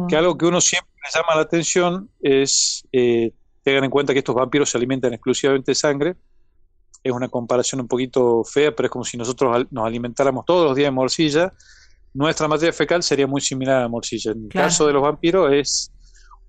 Que 0.08 0.16
algo 0.16 0.38
que 0.38 0.46
uno 0.46 0.60
siempre 0.60 0.90
le 1.04 1.10
llama 1.18 1.34
la 1.34 1.42
atención 1.42 2.10
es, 2.20 2.86
eh, 2.92 3.32
tengan 3.62 3.84
en 3.84 3.90
cuenta 3.90 4.12
que 4.12 4.20
estos 4.20 4.34
vampiros 4.34 4.70
se 4.70 4.78
alimentan 4.78 5.12
exclusivamente 5.12 5.72
de 5.72 5.74
sangre. 5.74 6.16
Es 7.02 7.12
una 7.12 7.28
comparación 7.28 7.82
un 7.82 7.88
poquito 7.88 8.44
fea, 8.44 8.74
pero 8.74 8.86
es 8.86 8.90
como 8.90 9.04
si 9.04 9.16
nosotros 9.18 9.66
nos 9.70 9.86
alimentáramos 9.86 10.46
todos 10.46 10.66
los 10.66 10.76
días 10.76 10.86
de 10.86 10.92
morcilla. 10.92 11.52
Nuestra 12.14 12.48
materia 12.48 12.72
fecal 12.72 13.02
sería 13.02 13.26
muy 13.26 13.42
similar 13.42 13.76
a 13.76 13.80
la 13.82 13.88
morcilla. 13.88 14.32
En 14.32 14.44
el 14.44 14.48
caso 14.48 14.86
de 14.86 14.94
los 14.94 15.02
vampiros 15.02 15.52
es 15.52 15.92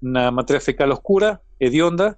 una 0.02 0.32
materia 0.32 0.62
fecal 0.62 0.92
oscura, 0.92 1.42
hedionda, 1.60 2.18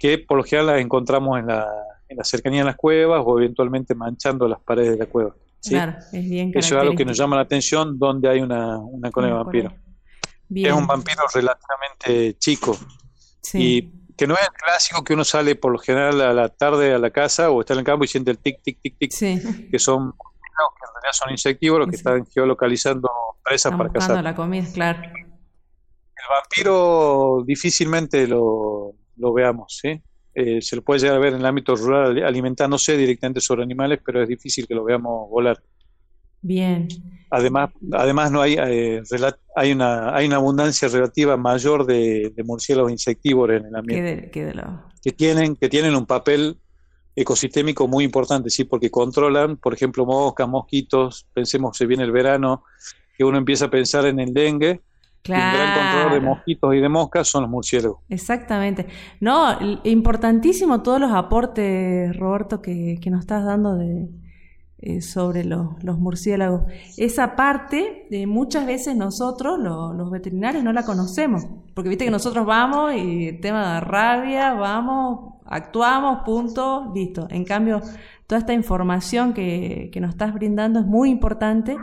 que 0.00 0.16
por 0.18 0.38
lo 0.38 0.44
general 0.44 0.68
las 0.68 0.80
encontramos 0.80 1.38
en 1.38 1.48
la, 1.48 1.68
en 2.08 2.16
la 2.16 2.24
cercanía 2.24 2.60
de 2.60 2.64
las 2.64 2.76
cuevas 2.76 3.22
o 3.22 3.38
eventualmente 3.38 3.94
manchando 3.94 4.48
las 4.48 4.58
paredes 4.58 4.92
de 4.92 4.96
la 4.96 5.06
cueva. 5.06 5.34
Claro, 5.62 5.94
es 6.10 6.28
bien 6.28 6.52
Eso 6.54 6.74
es 6.74 6.80
algo 6.80 6.96
que 6.96 7.04
nos 7.04 7.18
llama 7.18 7.36
la 7.36 7.42
atención 7.42 7.98
donde 7.98 8.30
hay 8.30 8.40
una, 8.40 8.78
una 8.78 9.10
cone 9.10 9.26
de 9.26 9.34
vampiro. 9.34 9.74
Es 10.54 10.72
un 10.72 10.86
vampiro 10.86 11.22
relativamente 11.34 12.38
chico 12.38 12.76
y 13.52 13.82
que 14.16 14.26
no 14.26 14.34
es 14.34 14.40
el 14.40 14.52
clásico 14.52 15.04
que 15.04 15.12
uno 15.12 15.22
sale 15.22 15.54
por 15.54 15.70
lo 15.70 15.78
general 15.78 16.20
a 16.22 16.32
la 16.32 16.48
tarde 16.48 16.94
a 16.94 16.98
la 16.98 17.10
casa 17.10 17.50
o 17.50 17.60
está 17.60 17.74
en 17.74 17.80
el 17.80 17.84
campo 17.84 18.04
y 18.04 18.08
siente 18.08 18.30
el 18.30 18.38
tic, 18.38 18.62
tic, 18.62 18.80
tic, 18.80 18.96
tic, 18.98 19.70
que 19.70 19.78
son 19.78 20.12
que 20.12 20.86
en 20.86 20.92
realidad 20.94 21.12
son 21.12 21.30
insectívoros 21.30 21.88
que 21.88 21.96
están 21.96 22.26
geolocalizando 22.26 23.10
presas 23.44 23.76
para 23.76 23.90
cazar. 23.90 24.24
la 24.24 24.34
comida, 24.34 24.66
claro. 24.72 25.00
El 25.02 26.26
vampiro 26.28 27.42
difícilmente 27.46 28.26
lo, 28.26 28.94
lo 29.20 29.32
veamos. 29.32 29.78
¿sí? 29.80 30.00
Eh, 30.34 30.60
se 30.62 30.76
lo 30.76 30.82
puede 30.82 31.00
llegar 31.00 31.16
a 31.16 31.20
ver 31.20 31.34
en 31.34 31.40
el 31.40 31.46
ámbito 31.46 31.74
rural 31.74 32.22
alimentándose 32.24 32.96
directamente 32.96 33.40
sobre 33.40 33.62
animales, 33.62 34.00
pero 34.04 34.22
es 34.22 34.28
difícil 34.28 34.66
que 34.66 34.74
lo 34.74 34.84
veamos 34.84 35.28
volar. 35.28 35.60
Bien. 36.42 36.88
Además, 37.30 37.70
además 37.92 38.32
no 38.32 38.40
hay, 38.40 38.56
eh, 38.58 39.02
hay, 39.54 39.72
una, 39.72 40.14
hay 40.14 40.26
una 40.26 40.36
abundancia 40.36 40.88
relativa 40.88 41.36
mayor 41.36 41.86
de, 41.86 42.32
murciélagos 42.44 42.90
insectívoros 42.90 43.60
en 43.60 43.66
el 43.66 43.76
ambiente. 43.76 44.30
Que 45.02 45.12
tienen, 45.12 45.56
que 45.56 45.68
tienen 45.68 45.94
un 45.94 46.06
papel 46.06 46.58
ecosistémico 47.14 47.86
muy 47.86 48.04
importante, 48.04 48.50
sí, 48.50 48.64
porque 48.64 48.90
controlan, 48.90 49.56
por 49.56 49.74
ejemplo, 49.74 50.06
moscas, 50.06 50.48
mosquitos, 50.48 51.26
pensemos 51.32 51.76
se 51.76 51.86
viene 51.86 52.04
el 52.04 52.12
verano, 52.12 52.64
que 53.16 53.24
uno 53.24 53.38
empieza 53.38 53.66
a 53.66 53.70
pensar 53.70 54.06
en 54.06 54.18
el 54.18 54.32
dengue, 54.32 54.80
Claro. 55.22 55.58
Un 55.58 55.64
gran 55.64 55.78
control 55.78 56.12
de 56.12 56.26
mosquitos 56.26 56.74
y 56.74 56.80
de 56.80 56.88
moscas 56.88 57.28
son 57.28 57.42
los 57.42 57.50
murciélagos. 57.50 57.98
Exactamente. 58.08 58.86
No, 59.20 59.58
importantísimo 59.84 60.82
todos 60.82 61.00
los 61.00 61.12
aportes, 61.12 62.16
Roberto, 62.16 62.62
que, 62.62 62.98
nos 63.10 63.20
estás 63.20 63.44
dando 63.44 63.76
de, 63.76 64.08
eh, 64.78 65.02
sobre 65.02 65.44
los 65.44 65.98
murciélagos. 65.98 66.62
Esa 66.96 67.36
parte, 67.36 68.06
de 68.10 68.26
muchas 68.26 68.66
veces 68.66 68.96
nosotros, 68.96 69.58
los 69.58 70.10
veterinarios, 70.10 70.64
no 70.64 70.72
la 70.72 70.84
conocemos, 70.84 71.46
porque 71.74 71.90
viste 71.90 72.06
que 72.06 72.10
nosotros 72.10 72.46
vamos 72.46 72.94
y 72.94 73.28
el 73.28 73.40
tema 73.40 73.74
de 73.74 73.80
rabia, 73.80 74.54
vamos, 74.54 75.34
actuamos, 75.44 76.20
punto, 76.24 76.90
listo. 76.94 77.26
En 77.30 77.44
cambio, 77.44 77.82
toda 78.26 78.38
esta 78.38 78.54
información 78.54 79.34
que, 79.34 79.90
que 79.92 80.00
nos 80.00 80.10
estás 80.12 80.32
brindando 80.32 80.80
es 80.80 80.86
muy 80.86 81.10
importante 81.10 81.76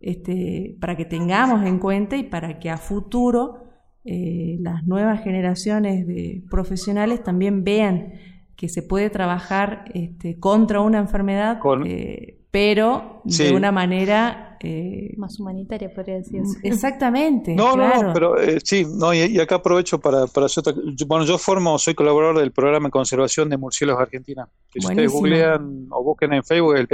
este, 0.00 0.76
para 0.80 0.96
que 0.96 1.04
tengamos 1.04 1.64
en 1.66 1.78
cuenta 1.78 2.16
y 2.16 2.22
para 2.22 2.58
que 2.58 2.70
a 2.70 2.78
futuro 2.78 3.64
eh, 4.04 4.56
las 4.60 4.86
nuevas 4.86 5.22
generaciones 5.22 6.06
de 6.06 6.42
profesionales 6.50 7.22
también 7.22 7.64
vean 7.64 8.14
que 8.56 8.68
se 8.68 8.82
puede 8.82 9.10
trabajar 9.10 9.84
este, 9.94 10.38
contra 10.38 10.80
una 10.80 10.98
enfermedad, 10.98 11.60
eh, 11.84 12.40
pero 12.50 13.22
de 13.24 13.54
una 13.54 13.72
manera... 13.72 14.58
Eh, 14.62 15.14
Más 15.16 15.40
humanitaria, 15.40 15.90
podría 15.94 16.16
decirse. 16.16 16.58
Exactamente. 16.62 17.54
No, 17.54 17.76
no, 17.76 18.12
pero 18.12 18.34
sí, 18.62 18.86
no, 18.86 19.14
y, 19.14 19.38
acá 19.38 19.56
aprovecho 19.56 19.98
para, 19.98 20.26
para 20.26 20.46
hacer 20.46 20.64
Bueno, 21.06 21.24
yo 21.24 21.38
formo, 21.38 21.78
soy 21.78 21.94
colaborador 21.94 22.38
del 22.38 22.52
programa 22.52 22.88
de 22.88 22.92
conservación 22.92 23.48
de 23.48 23.56
murciélagos 23.56 24.02
Argentina. 24.02 24.46
si 24.70 24.80
ustedes 24.80 25.10
googlean 25.10 25.86
o 25.90 26.04
busquen 26.04 26.34
en 26.34 26.44
Facebook 26.44 26.76
el 26.76 26.88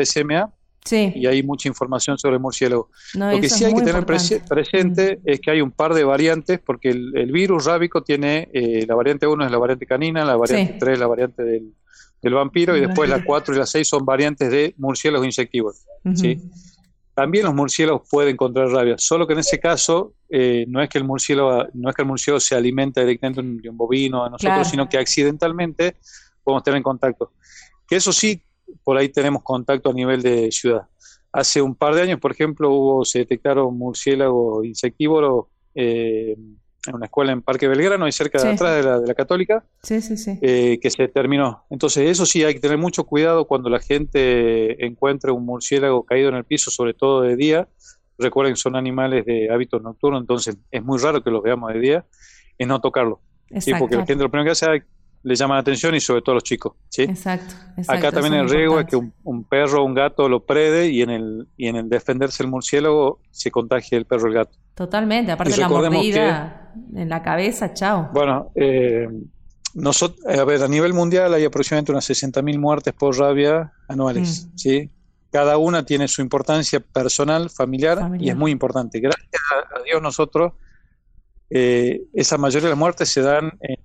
PSMA, 0.87 1.13
y 1.17 1.27
hay 1.27 1.43
mucha 1.43 1.69
información 1.69 2.19
sobre 2.19 2.37
el 2.37 2.41
murciélago. 2.41 2.91
Lo 3.15 3.41
que 3.41 3.49
sí 3.49 3.65
hay 3.65 3.75
que 3.75 3.83
tener 3.83 4.07
presente 4.07 5.21
es 5.25 5.41
que 5.41 5.51
hay 5.51 5.61
un 5.61 5.71
par 5.71 5.95
de 5.95 6.05
variantes, 6.05 6.61
porque 6.65 6.91
el, 6.91 7.33
virus 7.33 7.65
rábico 7.65 8.03
tiene, 8.03 8.49
eh, 8.53 8.85
la 8.87 8.95
variante 8.95 9.27
1 9.27 9.45
es 9.45 9.51
la 9.51 9.59
variante 9.59 9.87
canina, 9.87 10.25
la 10.25 10.37
variante 10.37 10.77
3 10.79 10.93
es 10.95 10.99
la 10.99 11.07
variante 11.07 11.43
del, 11.43 11.73
vampiro, 12.23 12.77
y 12.77 12.81
después 12.81 13.09
la 13.09 13.25
4 13.25 13.55
y 13.55 13.59
la 13.59 13.67
6 13.67 13.89
son 13.89 14.05
variantes 14.05 14.51
de 14.51 14.75
murciélagos 14.79 15.27
insectivos. 15.27 15.85
También 17.17 17.47
los 17.47 17.55
murciélagos 17.55 18.03
pueden 18.11 18.37
contraer 18.37 18.69
rabia, 18.69 18.97
solo 18.99 19.27
que 19.27 19.33
en 19.33 19.39
ese 19.39 19.59
caso 19.59 20.13
eh, 20.29 20.67
no 20.69 20.83
es 20.83 20.91
que 20.91 20.99
el 20.99 21.05
murciélago 21.05 21.67
no 21.73 21.89
es 21.89 21.97
que 21.97 22.03
el 22.03 22.09
murciélago 22.09 22.41
se 22.41 22.55
alimenta 22.55 23.01
directamente 23.01 23.41
de 23.43 23.71
un 23.71 23.77
bovino 23.79 24.23
a 24.23 24.29
nosotros, 24.29 24.69
sino 24.69 24.87
que 24.87 24.99
accidentalmente 24.99 25.97
podemos 26.45 26.63
tener 26.63 26.77
en 26.77 26.83
contacto. 26.83 27.33
Que 27.89 27.97
eso 27.97 28.13
sí 28.13 28.43
por 28.85 28.97
ahí 28.97 29.09
tenemos 29.09 29.43
contacto 29.43 29.91
a 29.91 29.95
nivel 29.95 30.23
de 30.23 30.51
ciudad. 30.51 30.83
Hace 31.33 31.61
un 31.61 31.75
par 31.75 31.95
de 31.95 32.03
años, 32.03 32.21
por 32.21 32.33
ejemplo, 32.33 32.71
hubo, 32.71 33.05
se 33.05 33.21
detectaron 33.21 33.77
murciélagos 33.77 34.65
insectívoros 34.65 35.47
eh, 35.75 36.37
en 36.89 36.95
una 36.95 37.07
escuela 37.07 37.33
en 37.33 37.43
Parque 37.43 37.69
Belgrano, 37.69 38.05
ahí 38.05 38.13
cerca 38.13 38.43
de 38.43 38.51
atrás 38.51 38.77
de 38.77 38.83
la, 38.83 39.01
de 39.01 39.07
la 39.07 39.15
Católica, 39.15 39.65
sí, 39.83 40.01
sí, 40.01 40.17
sí. 40.17 40.39
Eh, 40.41 40.79
que 40.81 40.91
se 40.91 41.09
terminó. 41.09 41.65
Entonces, 41.69 42.09
eso 42.09 42.25
sí, 42.27 42.45
hay 42.45 42.55
que 42.55 42.61
tener 42.61 42.79
mucho 42.79 43.05
cuidado 43.05 43.47
cuando 43.47 43.69
la 43.69 43.81
gente 43.81 44.85
encuentre 44.87 45.33
un 45.33 45.45
murciélago 45.45 46.05
caído 46.05 46.29
en 46.29 46.37
el 46.37 46.45
piso, 46.45 46.71
sobre 46.71 46.95
todo 46.95 47.23
de 47.23 47.37
día. 47.37 47.69
Recuerden 48.19 48.57
son 48.57 48.77
animales 48.77 49.27
de 49.27 49.51
hábitos 49.51 49.83
nocturnos, 49.83 50.23
entonces 50.23 50.57
es 50.71 50.83
muy 50.83 50.99
raro 50.99 51.23
que 51.23 51.31
los 51.31 51.43
veamos 51.43 51.73
de 51.73 51.81
día, 51.81 52.07
es 52.57 52.67
no 52.67 52.81
tocarlo. 52.81 53.21
¿sí? 53.61 53.73
Porque 53.79 53.97
la 53.97 54.07
gente 54.07 54.23
lo 54.23 54.31
primero 54.31 54.47
que 54.47 54.53
hace 54.53 54.77
es 54.77 54.83
le 55.23 55.35
llama 55.35 55.55
la 55.55 55.61
atención 55.61 55.95
y 55.95 56.01
sobre 56.01 56.23
todo 56.23 56.33
a 56.33 56.37
los 56.37 56.45
chicos. 56.45 56.75
¿sí? 56.89 57.03
Exacto, 57.03 57.55
Acá 57.89 58.13
también 58.13 58.35
el 58.35 58.49
riesgo 58.49 58.81
es 58.81 58.87
que 58.87 58.97
un, 58.97 59.45
perro 59.45 59.83
o 59.83 59.85
un 59.85 59.95
gato 59.95 60.29
lo 60.29 60.45
prede 60.45 60.89
y 60.89 61.03
en 61.03 61.11
el 61.11 61.49
y 61.57 61.69
en 61.69 61.77
el 61.77 61.89
defenderse 61.89 62.43
el 62.43 62.49
murciélago 62.49 63.21
se 63.31 63.51
contagie 63.51 63.99
el 63.99 64.05
perro 64.05 64.25
o 64.25 64.29
el 64.29 64.35
gato. 64.35 64.57
Totalmente, 64.75 65.33
aparte 65.33 65.57
la 65.57 65.69
mordida 65.69 66.73
en 66.95 67.09
la 67.09 67.23
cabeza, 67.23 67.73
chao. 67.73 68.11
Bueno, 68.13 68.51
eh, 68.55 69.09
nosotros, 69.75 70.25
a 70.27 70.45
ver, 70.45 70.63
a 70.63 70.69
nivel 70.69 70.95
mundial 70.95 71.35
hay 71.35 71.45
aproximadamente 71.45 71.93
unas 71.93 72.09
60.000 72.09 72.59
muertes 72.59 72.95
por 72.95 73.19
rabia 73.19 73.73
anuales, 73.89 74.47
mm. 74.47 74.59
¿sí? 74.59 74.91
Cada 75.31 75.59
una 75.59 75.85
tiene 75.85 76.09
su 76.09 76.23
importancia 76.23 76.81
personal, 76.81 77.51
familiar, 77.51 78.11
y 78.19 78.31
es 78.31 78.37
muy 78.37 78.51
importante. 78.51 79.01
Gracias 79.01 79.29
a 79.53 79.83
Dios 79.83 80.01
nosotros, 80.01 80.53
eh, 81.51 82.03
esa 82.15 82.39
mayoría 82.39 82.67
de 82.67 82.71
las 82.71 82.79
muertes 82.79 83.09
se 83.09 83.21
dan 83.21 83.53
en 83.61 83.77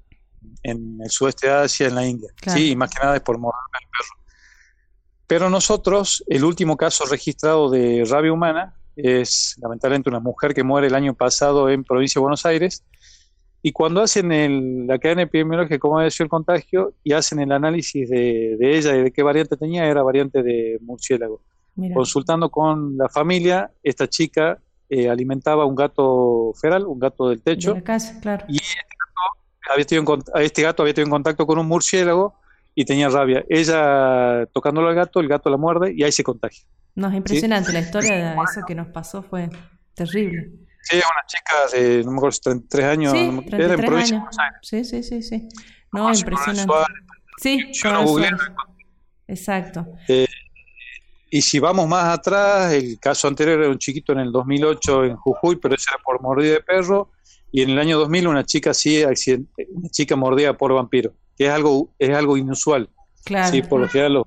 en 0.64 1.00
el 1.04 1.10
sudeste 1.10 1.48
de 1.48 1.54
Asia, 1.54 1.88
en 1.88 1.96
la 1.96 2.06
India. 2.06 2.30
Sí, 2.48 2.72
y 2.72 2.76
más 2.76 2.90
que 2.90 3.04
nada 3.04 3.16
es 3.16 3.22
por 3.22 3.38
morir 3.38 3.56
al 3.74 3.82
perro. 3.82 4.22
Pero 5.28 5.50
nosotros, 5.50 6.24
el 6.28 6.44
último 6.44 6.76
caso 6.76 7.06
registrado 7.06 7.70
de 7.70 8.04
rabia 8.10 8.34
humana 8.34 8.76
es 8.96 9.56
lamentablemente 9.62 10.10
una 10.10 10.20
mujer 10.20 10.54
que 10.54 10.64
muere 10.64 10.88
el 10.88 10.96
año 10.96 11.14
pasado 11.14 11.70
en 11.70 11.84
provincia 11.84 12.20
de 12.20 12.24
Buenos 12.24 12.46
Aires. 12.46 12.84
Y 13.64 13.72
cuando 13.72 14.02
hacen 14.02 14.32
el, 14.32 14.88
la 14.88 14.98
cadena 15.00 15.22
epidemiológica, 15.22 15.80
cómo 15.80 16.02
sido 16.10 16.26
el 16.26 16.30
contagio, 16.30 16.94
y 17.04 17.14
hacen 17.14 17.40
el 17.40 17.52
análisis 17.52 18.10
de, 18.10 18.58
ella 18.60 18.96
y 18.96 19.04
de 19.04 19.12
qué 19.12 19.24
variante 19.24 19.56
tenía, 19.56 19.86
era 19.86 20.04
variante 20.04 20.42
de 20.44 20.78
murciélago. 20.82 21.42
Consultando 21.94 22.50
con 22.50 22.98
la 22.98 23.08
familia, 23.08 23.72
esta 23.82 24.08
chica 24.08 24.60
eh, 24.90 25.10
alimentaba 25.10 25.66
un 25.66 25.76
gato 25.76 26.52
feral, 26.60 26.86
un 26.86 27.00
gato 27.00 27.30
del 27.30 27.42
techo. 27.42 27.78
claro. 28.22 28.46
Y 28.50 28.60
había 29.70 29.86
este 30.44 30.62
gato 30.62 30.84
había 30.84 30.94
tenido 30.94 31.12
contacto 31.12 31.46
con 31.46 31.60
un 31.60 31.68
murciélago 31.68 32.36
y 32.74 32.86
tenía 32.86 33.10
rabia. 33.10 33.44
Ella 33.50 34.46
tocándolo 34.54 34.90
al 34.90 34.96
gato, 34.96 35.20
el 35.20 35.28
gato 35.28 35.50
la 35.50 35.58
muerde 35.58 35.94
y 35.96 36.04
ahí 36.04 36.12
se 36.12 36.24
contagia. 36.24 36.64
No, 36.96 37.10
es 37.10 37.16
impresionante. 37.16 37.72
La 37.72 37.80
historia 37.80 38.16
de 38.16 38.34
eso 38.34 38.62
que 38.68 38.76
nos 38.76 38.88
pasó 38.88 39.24
fue 39.24 39.50
terrible. 39.94 40.52
Sí, 40.84 40.98
una 40.98 41.26
chica 41.28 41.78
de, 41.78 42.04
no 42.04 42.12
me 42.12 42.18
acuerdo, 42.18 42.40
33 42.44 42.86
años. 42.86 43.12
Sí, 43.14 43.30
era 43.52 43.74
en 43.74 43.82
provincia 43.82 44.30
Sí, 44.62 44.84
sí, 44.84 45.04
sí, 45.04 45.22
sí. 45.22 45.48
No, 45.92 46.12
impresionante. 46.12 46.74
Sí, 47.38 47.72
Exacto. 49.28 49.88
Eh, 50.08 50.28
y 51.30 51.42
si 51.42 51.60
vamos 51.60 51.88
más 51.88 52.18
atrás, 52.18 52.74
el 52.74 53.00
caso 53.00 53.28
anterior 53.28 53.60
era 53.60 53.70
un 53.70 53.78
chiquito 53.78 54.12
en 54.12 54.20
el 54.20 54.32
2008 54.32 55.06
en 55.06 55.16
Jujuy, 55.16 55.56
pero 55.56 55.76
ese 55.76 55.86
era 55.94 56.04
por 56.04 56.22
mordida 56.22 56.56
de 56.56 56.62
perro 56.62 57.12
y 57.52 57.62
en 57.62 57.72
el 57.72 57.80
año 57.80 58.00
2000 58.00 58.28
una 58.28 58.46
chica 58.46 58.74
sí, 58.74 59.04
una 59.04 59.90
chica 59.90 60.16
mordida 60.16 60.58
por 60.58 60.74
vampiro, 60.74 61.14
que 61.38 61.48
es 61.48 61.52
algo, 61.52 61.90
es 62.00 62.10
algo 62.12 62.38
inusual. 62.38 62.90
Claro. 63.26 63.52
Sí, 63.52 63.62
por 63.62 63.82
lo 63.82 63.88
general 63.90 64.14
los 64.14 64.26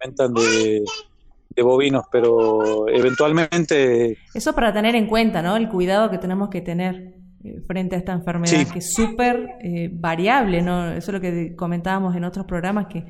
alimentan 0.00 0.34
de, 0.34 1.62
bovinos, 1.62 2.04
pero 2.12 2.88
eventualmente... 2.88 4.18
Eso 4.34 4.54
para 4.54 4.72
tener 4.72 4.94
en 4.94 5.06
cuenta, 5.06 5.42
¿no? 5.42 5.56
El 5.56 5.68
cuidado 5.68 6.10
que 6.10 6.18
tenemos 6.18 6.50
que 6.50 6.60
tener 6.60 7.14
eh, 7.42 7.60
frente 7.66 7.96
a 7.96 7.98
esta 7.98 8.12
enfermedad, 8.12 8.66
que 8.72 8.78
es 8.78 8.92
súper 8.92 9.48
eh, 9.62 9.90
variable, 9.92 10.62
¿no? 10.62 10.90
Eso 10.90 11.10
es 11.10 11.14
lo 11.14 11.20
que 11.20 11.56
comentábamos 11.56 12.14
en 12.14 12.24
otros 12.24 12.46
programas, 12.46 12.86
que, 12.86 13.04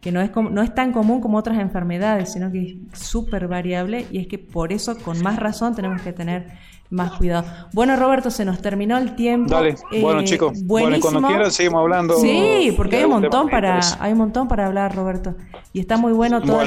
que 0.00 0.10
no, 0.10 0.20
es 0.20 0.30
no 0.34 0.62
es 0.62 0.74
tan 0.74 0.92
común 0.92 1.20
como 1.20 1.38
otras 1.38 1.58
enfermedades, 1.58 2.32
sino 2.32 2.50
que 2.50 2.62
es 2.62 2.98
súper 2.98 3.46
variable 3.46 4.06
y 4.10 4.18
es 4.18 4.26
que 4.26 4.38
por 4.38 4.72
eso, 4.72 4.98
con 4.98 5.22
más 5.22 5.38
razón, 5.38 5.76
tenemos 5.76 6.00
que 6.02 6.12
tener 6.12 6.46
más 6.92 7.12
cuidado. 7.12 7.44
Bueno, 7.72 7.96
Roberto, 7.96 8.30
se 8.30 8.44
nos 8.44 8.60
terminó 8.60 8.98
el 8.98 9.16
tiempo. 9.16 9.52
Dale, 9.52 9.76
bueno 10.00 10.20
eh, 10.20 10.24
chicos, 10.24 10.62
bueno, 10.64 10.96
cuando 11.00 11.26
quieran 11.26 11.50
seguimos 11.50 11.80
hablando. 11.80 12.16
Sí, 12.18 12.72
porque 12.76 12.96
hay 12.96 13.04
un 13.04 13.10
montón 13.10 13.48
para 13.48 13.80
hay 13.98 14.12
un 14.12 14.18
montón 14.18 14.46
para 14.46 14.66
hablar, 14.66 14.94
Roberto. 14.94 15.34
Y 15.72 15.80
está 15.80 15.96
muy 15.96 16.12
bueno 16.12 16.42
todos 16.42 16.66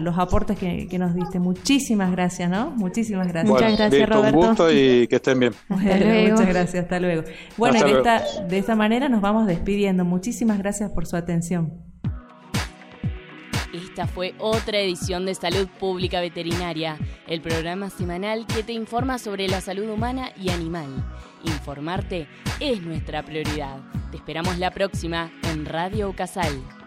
los 0.00 0.18
aportes 0.18 0.58
que, 0.58 0.98
nos 0.98 1.14
diste. 1.14 1.38
Muchísimas 1.38 2.10
gracias, 2.10 2.50
¿no? 2.50 2.70
Muchísimas 2.72 3.28
gracias. 3.28 3.50
muchas 3.50 3.76
gracias, 3.76 4.08
Roberto. 4.08 4.38
Un 4.38 4.46
gusto 4.46 4.72
y 4.72 5.06
que 5.06 5.16
estén 5.16 5.38
bien. 5.38 5.52
muchas 5.68 6.46
gracias, 6.46 6.84
hasta 6.84 6.98
luego. 7.00 7.22
Bueno, 7.56 7.82
de, 7.84 7.92
Esta, 7.92 8.22
de 8.48 8.58
esta 8.58 8.74
manera 8.74 9.08
nos 9.08 9.20
vamos 9.20 9.46
despidiendo. 9.46 10.04
Muchísimas 10.04 10.58
gracias 10.58 10.90
por 10.90 11.06
su 11.06 11.16
atención. 11.16 11.89
Esta 13.72 14.08
fue 14.08 14.34
otra 14.38 14.80
edición 14.80 15.26
de 15.26 15.34
Salud 15.34 15.68
Pública 15.78 16.20
Veterinaria, 16.20 16.98
el 17.28 17.40
programa 17.40 17.88
semanal 17.88 18.46
que 18.46 18.64
te 18.64 18.72
informa 18.72 19.18
sobre 19.18 19.46
la 19.46 19.60
salud 19.60 19.88
humana 19.88 20.32
y 20.36 20.50
animal. 20.50 20.88
Informarte 21.44 22.26
es 22.58 22.82
nuestra 22.82 23.22
prioridad. 23.22 23.78
Te 24.10 24.16
esperamos 24.16 24.58
la 24.58 24.72
próxima 24.72 25.30
en 25.44 25.66
Radio 25.66 26.12
Casal. 26.16 26.79